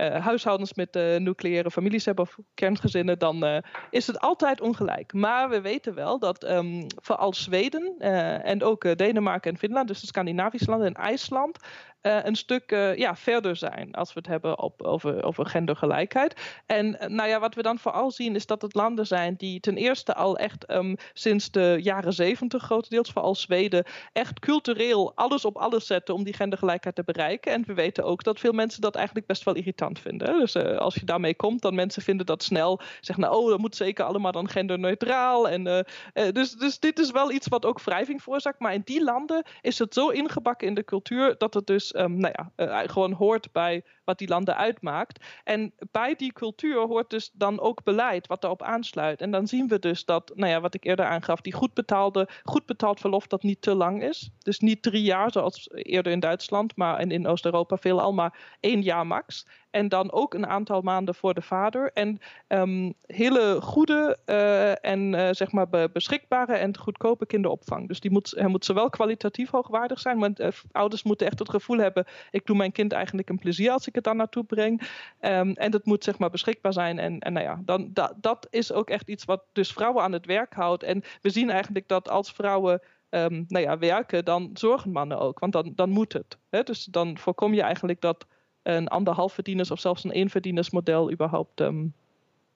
[0.00, 3.56] huishoudens met eh, nucleaire families hebben of kerngezinnen, dan eh,
[3.90, 5.12] is het altijd ongelijk.
[5.12, 9.88] Maar we weten wel dat ehm, vooral Zweden eh, en ook eh, Denemarken en Finland,
[9.88, 11.68] dus de Scandinavische landen en IJsland, eh,
[12.02, 16.40] een stuk eh, ja, verder zijn als we het hebben op, over, over gendergelijkheid.
[16.66, 19.60] En eh, nou ja, wat we dan vooral zien is dat het landen zijn die
[19.60, 25.44] ten eerste al echt ehm, sinds de jaren zeventig grotendeels, vooral Zweden, echt cultureel alles
[25.44, 27.52] op alles zetten om die gendergelijkheid te bereiken.
[27.52, 30.38] En we weten ook dat veel mensen dat eigenlijk best wel irritant vinden.
[30.38, 33.58] Dus eh, als je daarmee komt, dan mensen vinden dat snel, zeggen nou, oh, dat
[33.58, 35.48] moet zeker allemaal dan genderneutraal.
[35.48, 35.78] En, eh,
[36.12, 38.60] eh, dus, dus dit is wel iets wat ook wrijving veroorzaakt.
[38.60, 42.16] Maar in die landen is het zo ingebakken in de cultuur dat het dus ehm,
[42.16, 45.24] nou ja, eh, gewoon hoort bij wat die landen uitmaakt.
[45.44, 49.20] En bij die cultuur hoort dus dan ook beleid wat daarop aansluit.
[49.20, 52.28] En dan zien we dus dat, nou ja, wat ik eerder aangaf, die goed betaalde,
[52.66, 54.30] betaald verlof dat niet te lang is.
[54.38, 58.82] Dus niet drie jaar zoals eerder in Duitsland, maar en in Oost-Europa veelal maar één
[58.82, 59.46] jaar max.
[59.70, 61.90] En dan ook een aantal maanden voor de vader.
[61.92, 67.88] En ehm, hele goede eh, en eh, zeg maar be- beschikbare en goedkope kinderopvang.
[67.88, 71.50] Dus die moet, hij moet zowel kwalitatief hoogwaardig zijn, want eh, ouders moeten echt het
[71.50, 74.82] gevoel hebben: ik doe mijn kind eigenlijk een plezier als ik het daar naartoe breng.
[75.20, 76.98] Ehm, en dat moet zeg maar beschikbaar zijn.
[76.98, 80.12] En, en nou ja, dan, da- dat is ook echt iets wat dus vrouwen aan
[80.12, 80.82] het werk houdt.
[80.82, 85.38] En we zien eigenlijk dat als vrouwen ehm, nou ja, werken, dan zorgen mannen ook.
[85.38, 86.38] Want dan, dan moet het.
[86.50, 86.62] Hè?
[86.62, 88.26] Dus dan voorkom je eigenlijk dat
[88.62, 91.86] een anderhalf verdieners of zelfs een eenverdienersmodel überhaupt ehm,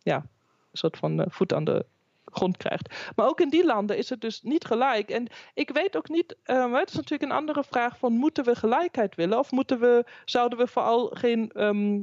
[0.03, 1.87] ja, een soort van eh, voet aan de
[2.33, 3.13] grond krijgt.
[3.17, 5.11] Maar ook in die landen is het dus niet gelijk.
[5.11, 8.55] En ik weet ook niet, ehm, het is natuurlijk een andere vraag van moeten we
[8.55, 12.01] gelijkheid willen of moeten we, zouden we vooral geen, ehm,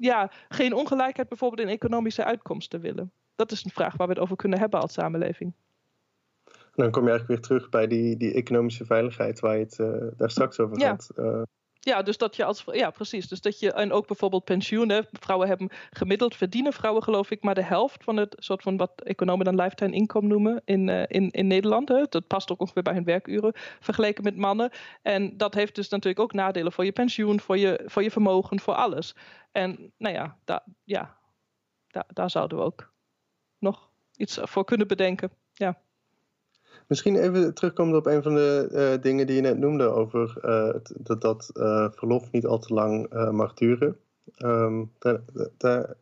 [0.00, 3.12] ja, geen ongelijkheid bijvoorbeeld in economische uitkomsten willen.
[3.34, 5.54] dat is een vraag waar we het over kunnen hebben als samenleving.
[6.74, 10.06] dan kom je eigenlijk weer terug bij die, die economische veiligheid waar je het uh,
[10.16, 10.88] daar straks over ja.
[10.88, 11.10] had.
[11.16, 11.42] Uh,
[11.80, 12.64] ja, dus dat je als.
[12.66, 13.28] Ja, precies.
[13.28, 13.72] Dus dat je.
[13.72, 15.06] En ook bijvoorbeeld pensioenen.
[15.12, 19.02] Vrouwen hebben gemiddeld verdienen vrouwen, geloof ik, maar de helft van het soort van wat
[19.02, 21.88] economen dan lifetime income noemen in, uh, in, in Nederland.
[21.88, 22.04] Hè.
[22.08, 24.70] Dat past ook ongeveer bij hun werkuren vergeleken met mannen.
[25.02, 28.60] En dat heeft dus natuurlijk ook nadelen voor je pensioen, voor je, voor je vermogen,
[28.60, 29.14] voor alles.
[29.52, 31.18] En nou ja, da, ja
[31.86, 32.92] da, daar zouden we ook
[33.58, 35.30] nog iets voor kunnen bedenken.
[35.52, 35.80] Ja.
[36.90, 40.74] Misschien even terugkomen op een van de uh, dingen die je net noemde over uh,
[40.96, 43.96] dat, dat uh, verlof niet al te lang mag duren.
[44.44, 44.90] Um,
[45.58, 45.94] daar,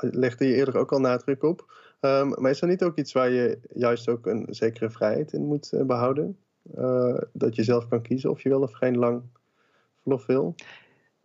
[0.00, 1.72] legde je eerder ook al nadruk op.
[2.00, 5.44] Um, maar is er niet ook iets waar je juist ook een zekere vrijheid in
[5.44, 6.36] moet behouden?
[7.32, 9.22] dat je zelf kan kiezen of je wel of geen lang
[10.02, 10.54] verlof wil?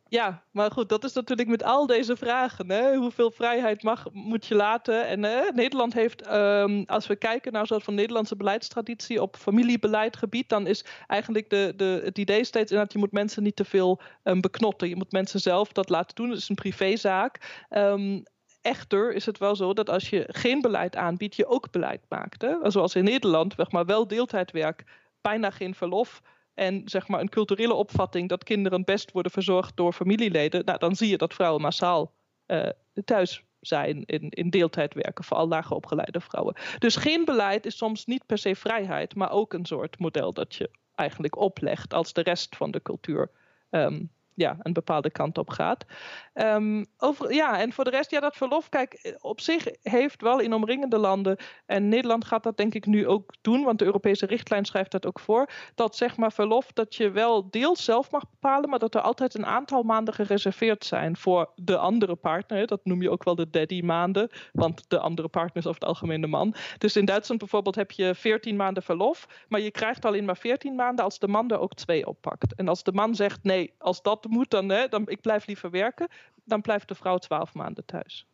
[0.10, 2.70] Ja, maar goed, dat is natuurlijk met al deze vragen.
[2.72, 2.96] Hè?
[2.96, 5.08] Hoeveel vrijheid mag, moet je laten?
[5.08, 9.36] En hè, Nederland heeft, um, als we kijken naar een soort van Nederlandse beleidstraditie op
[9.36, 13.66] familiebeleidgebied, dan is eigenlijk de, de, het idee steeds dat je moet mensen niet te
[13.66, 14.90] veel um, beknotten.
[14.90, 16.30] Je moet mensen zelf dat laten doen.
[16.30, 17.66] Het is een privézaak.
[17.70, 18.24] Um,
[18.62, 22.42] echter is het wel zo dat als je geen beleid aanbiedt, je ook beleid maakt.
[22.42, 22.72] Hè?
[22.72, 24.84] Zoals in Nederland, zeg maar, wel deeltijdwerk,
[25.22, 26.22] bijna geen verlof
[26.56, 30.96] en zeg maar een culturele opvatting dat kinderen best worden verzorgd door familieleden, nou, dan
[30.96, 32.14] zie je dat vrouwen massaal
[32.48, 32.70] uh,
[33.06, 36.56] thuis zijn in, in deeltijd werken, vooral lager opgeleide vrouwen.
[36.80, 40.56] Dus geen beleid is soms niet per se vrijheid, maar ook een soort model dat
[40.56, 43.32] je eigenlijk oplegt als de rest van de cultuur
[43.70, 45.86] um, ja, een bepaalde kant op gaat.
[46.34, 50.40] Um, over, ja, en voor de rest, ja, dat verlof, kijk, op zich heeft wel
[50.40, 54.26] in omringende landen, en Nederland gaat dat denk ik nu ook doen, want de Europese
[54.26, 58.24] richtlijn schrijft dat ook voor, dat zeg maar verlof dat je wel deels zelf mag
[58.30, 62.68] bepalen, maar dat er altijd een aantal maanden gereserveerd zijn voor de andere partner.
[62.68, 65.90] Dat noem je ook wel de daddy maanden, want de andere partner is over het
[65.90, 66.56] algemeen de man.
[66.78, 70.76] Dus in Duitsland bijvoorbeeld heb je 14 maanden verlof, maar je krijgt alleen maar 14
[70.76, 72.56] maanden als de man er ook twee oppakt.
[72.56, 75.70] En als de man zegt nee, als dat moet, dan, hè, dan ik blijf liever
[75.72, 76.08] werken,
[76.44, 78.28] dan blijft de vrouw twaalf maanden thuis.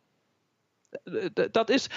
[1.51, 1.89] Dat is,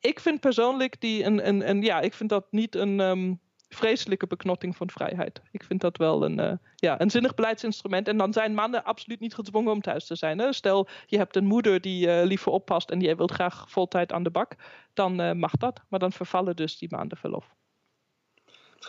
[0.00, 4.26] ik vind persoonlijk die een, een, een ja, ik vind dat niet een um, vreselijke
[4.26, 5.42] beknotting van vrijheid.
[5.50, 8.08] Ik vind dat wel een, uh, ja, een zinnig beleidsinstrument.
[8.08, 10.38] En dan zijn mannen absoluut niet gedwongen om thuis te zijn.
[10.38, 10.52] Hè?
[10.52, 14.30] Stel, je hebt een moeder die liever oppast en die wil graag voltijd aan de
[14.30, 14.54] bak,
[14.94, 15.82] dan mag dat.
[15.88, 17.55] Maar dan vervallen dus die maanden verlof.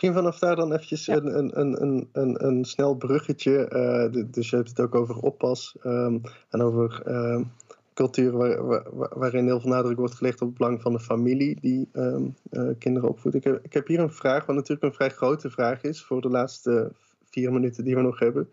[0.00, 1.16] Misschien vanaf daar dan eventjes ja.
[1.16, 3.70] een, een, een, een, een snel bruggetje.
[4.12, 8.84] Uh, dus je hebt het ook over oppas um, en over uh, waar, waar,
[9.18, 12.70] waarin heel veel nadruk wordt gelegd op het belang van de familie die um, uh,
[12.78, 13.34] kinderen opvoedt.
[13.34, 16.20] Ik heb, ik heb hier een vraag, wat natuurlijk een vrij grote vraag is voor
[16.20, 16.92] de laatste
[17.24, 18.48] vier minuten die we nog hebben.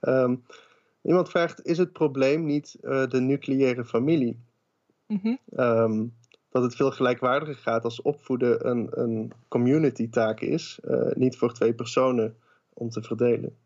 [0.00, 0.42] Um,
[1.02, 4.38] iemand vraagt: is het probleem niet de nucleaire familie?
[5.06, 6.18] Mm -hmm
[6.50, 11.52] dat het veel gelijkwaardiger gaat als opvoeden een, een community taak is, uh, niet voor
[11.52, 12.36] twee personen
[12.72, 13.56] om te verdelen.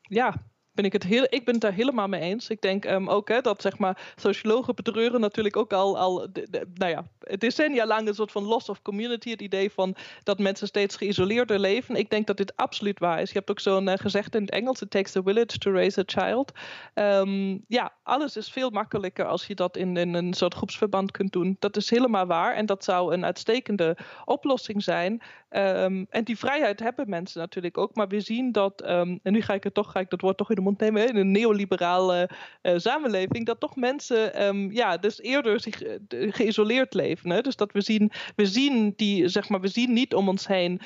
[0.00, 0.34] Ja,
[0.74, 2.48] ben ik, het heel, ik ben het daar helemaal mee eens.
[2.48, 6.26] Ik denk um, ook hè, dat zeg maar, sociologen betreuren natuurlijk ook al, al
[6.74, 7.04] nou ja,
[7.36, 9.30] decennia lang een soort van loss of community.
[9.30, 11.96] Het idee van dat mensen steeds geïsoleerder leven.
[11.96, 13.28] Ik denk dat dit absoluut waar is.
[13.28, 16.00] Je hebt ook zo'n uh, gezegd in het Engels: It takes a village to raise
[16.00, 16.52] a child.
[16.94, 21.32] Um, ja, alles is veel makkelijker als je dat in, in, een soort groepsverband kunt
[21.32, 21.56] doen.
[21.58, 22.54] Dat is helemaal waar.
[22.54, 25.22] En dat zou een uitstekende oplossing zijn.
[25.56, 27.94] Um, en die vrijheid hebben mensen natuurlijk ook.
[27.94, 30.48] Maar we zien dat, en nu ga ik het toch, ga ik dat woord toch
[30.48, 32.30] in de mond nemen, in een neoliberale
[32.62, 37.30] uh, samenleving, dat toch mensen um, ja, dus eerder zich uh, geïsoleerd leven.
[37.30, 37.40] Hè?
[37.40, 40.80] Dus dat we zien, we zien die, zeg maar, we zien niet om ons heen.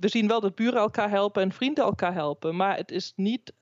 [0.00, 2.56] We zien wel dat buren elkaar helpen en vrienden elkaar helpen.
[2.56, 3.52] Maar het is niet.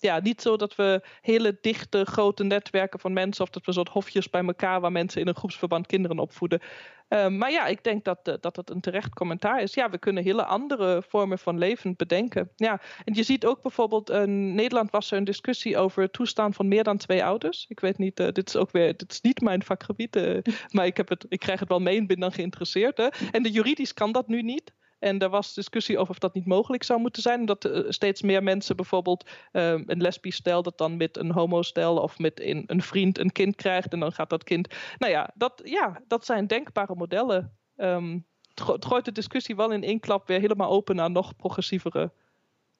[0.00, 3.88] Ja, niet zo dat we hele dichte, grote netwerken van mensen of dat we soort
[3.88, 6.60] hofjes bij elkaar waar mensen in een groepsverband kinderen opvoeden.
[7.08, 9.74] Uh, maar ja, ik denk dat, uh, dat het een terecht commentaar is.
[9.74, 12.50] Ja, we kunnen hele andere vormen van leven bedenken.
[12.56, 16.54] Ja, en je ziet ook bijvoorbeeld, in Nederland was er een discussie over het toestaan
[16.54, 17.64] van meer dan twee ouders.
[17.68, 21.08] Ik weet niet, dit is ook weer, dit is niet mijn vakgebied, maar ik, heb
[21.08, 22.96] het, ik krijg het wel mee en ben dan geïnteresseerd.
[22.96, 23.08] Hè.
[23.30, 24.72] En de juridisch kan dat nu niet.
[25.00, 27.46] En er was discussie over of dat niet mogelijk zou moeten zijn.
[27.46, 31.96] Dat uh, steeds meer mensen bijvoorbeeld uh, een lesbisch stel dat dan met een homostel
[31.96, 33.92] of met een, een, vriend een kind krijgt.
[33.92, 34.74] En dan gaat dat kind.
[34.98, 37.56] Nou ja, dat, ja, dat zijn denkbare modellen.
[37.76, 42.12] Um, het gooit de discussie wel in één klap weer helemaal open naar nog progressievere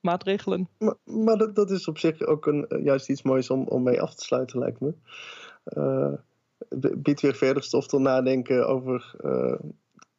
[0.00, 0.68] maatregelen.
[0.78, 3.82] Maar, maar dat, dat, is op zich ook een, eh, juist iets moois om, om
[3.82, 4.94] mee af te sluiten, lijkt me.
[5.64, 6.12] Uh,
[6.96, 9.14] biedt weer verder stof tot nadenken over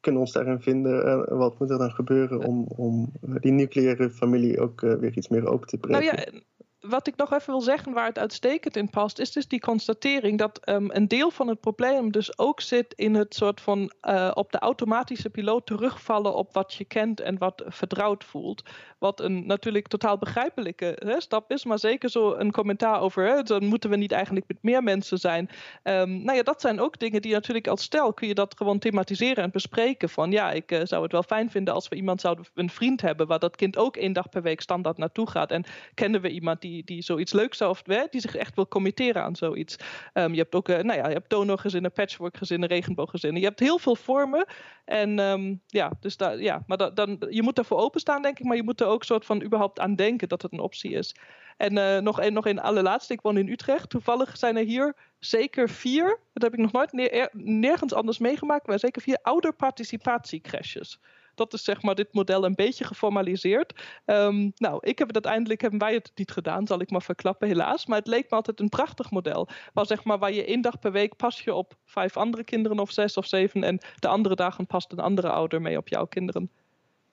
[0.02, 1.08] kunnen ons daarin vinden?
[1.08, 5.28] En wat moet er dan gebeuren om, om die nucleaire familie ook uh, weer iets
[5.28, 6.06] meer open te breken?
[6.06, 6.42] Nou ja,
[6.82, 10.38] wat ik nog even wil zeggen, waar het uitstekend in past, is dus die constatering
[10.38, 14.32] dat um, een deel van het probleem dus ook zit in het soort van uh,
[14.34, 18.64] op de automatische piloot terugvallen op wat je kent en wat vertrouwd voelt.
[19.00, 23.66] Wat een natuurlijk totaal begrijpelijke hè, stap is, maar zeker zo een commentaar over, dan
[23.66, 25.50] moeten we niet eigenlijk met meer mensen zijn.
[25.84, 28.80] Um, nou ja, dat zijn ook dingen die natuurlijk als stel kun je dat gewoon
[28.80, 30.10] thematiseren en bespreken.
[30.10, 33.02] Van ja, ik uh, zou het wel fijn vinden als we iemand zouden, een vriend
[33.02, 35.52] hebben waar dat kind ook één dag per week standaard naartoe gaat.
[35.52, 35.64] En
[35.94, 39.36] kennen we iemand die, die zoiets leuks zou, of die zich echt wil committeren aan
[39.36, 39.76] zoiets.
[40.14, 43.42] Um, je hebt ook, uh, nou ja, je hebt donorgezinnen, patchworkgezinnen, regenbooggezinnen.
[43.42, 44.46] Je hebt heel veel vormen.
[44.86, 48.46] En um, ja, dus daar, ja, maar da, dan, je moet ervoor openstaan, denk ik,
[48.46, 51.16] maar je moet er ook soort van überhaupt aan denken dat het een optie is.
[51.58, 53.90] En uh, nog een, nog een allerlaatste, ik woon in Utrecht.
[53.90, 58.80] Toevallig zijn er hier zeker vier, dat heb ik nog nooit nergens anders meegemaakt, maar
[58.80, 61.00] zeker vier ouderparticipatiecrashes
[61.42, 64.02] dat is zeg maar dit model een beetje geformaliseerd.
[64.06, 67.48] Um, nou, ik heb het uiteindelijk, hebben wij het niet gedaan, zal ik maar verklappen
[67.48, 67.86] helaas.
[67.86, 69.50] Maar het leek me altijd een prachtig model.
[69.74, 72.80] Waar, zeg maar, waar je één dag per week pas je op vijf andere kinderen
[72.80, 73.64] of zes of zeven.
[73.64, 76.52] En de andere dagen past een andere ouder mee op jouw kinderen.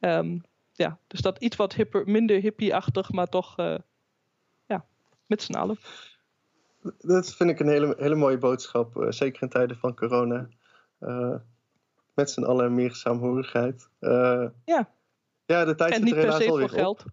[0.00, 3.78] Um, ja, dus dat iets wat hipper, minder hippie-achtig, maar toch uh,
[4.66, 4.84] ja,
[5.26, 5.78] met z'n allen.
[6.98, 10.48] Dat vind ik een hele, hele mooie boodschap, uh, zeker in tijden van corona.
[11.00, 11.34] Uh,
[12.18, 13.88] met z'n allen meer saamhorigheid.
[14.00, 14.88] Uh, ja.
[15.46, 17.04] Ja, de tijd en niet per se voor geld.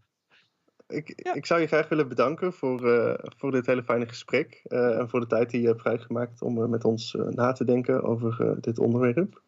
[0.87, 1.33] Ik, ja.
[1.33, 4.61] ik zou je graag willen bedanken voor, uh, voor dit hele fijne gesprek.
[4.67, 8.03] Uh, en voor de tijd die je hebt vrijgemaakt om met ons na te denken
[8.03, 9.41] over dit onderwerp.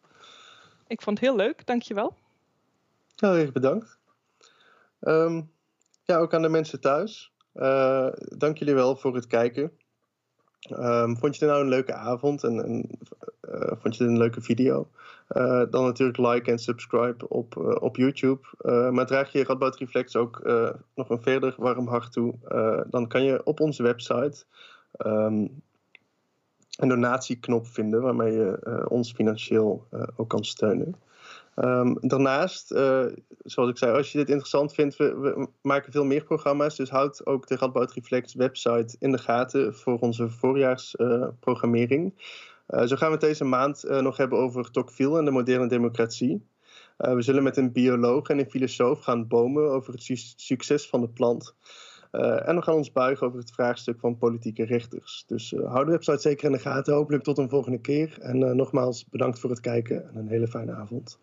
[0.86, 2.14] Ik vond het heel leuk, dankjewel.
[3.16, 3.98] Heel erg bedankt.
[5.00, 5.50] Um,
[6.04, 7.32] ja, ook aan de mensen thuis.
[8.36, 9.72] dank jullie wel voor het kijken.
[10.60, 12.84] Um, vond je dit nou een leuke avond en,
[13.54, 14.88] uh, vond je dit een leuke video?
[15.36, 18.40] Uh, dan natuurlijk like en subscribe op, uh, op YouTube.
[18.92, 20.42] maar draag je Radboud Reflex ook
[20.94, 22.34] nog een verder warm hart toe,
[22.90, 24.44] dan kan je op onze website
[25.06, 25.62] um,
[26.76, 29.86] een donatieknop vinden waarmee je ons financieel
[30.16, 30.94] ook kan steunen.
[31.64, 33.06] Um, daarnaast, uh,
[33.44, 36.76] zoals ik zei, als je dit interessant vindt, we, we, maken veel meer programma's.
[36.76, 42.14] Dus houd ook de Radboud Reflex website in de gaten voor onze voorjaarsprogrammering.
[42.68, 46.46] Uh, zo gaan we het deze maand nog hebben over Tocqueville en de moderne democratie.
[46.96, 51.00] we zullen met een bioloog en een filosoof gaan bomen over het su succes van
[51.00, 51.54] de plant.
[52.10, 55.24] en we gaan ons buigen over het vraagstuk van politieke rechters.
[55.26, 56.94] Dus hou de website zeker in de gaten.
[56.94, 58.18] Hopelijk tot een volgende keer.
[58.20, 61.18] En nogmaals bedankt voor het kijken en een hele fijne avond.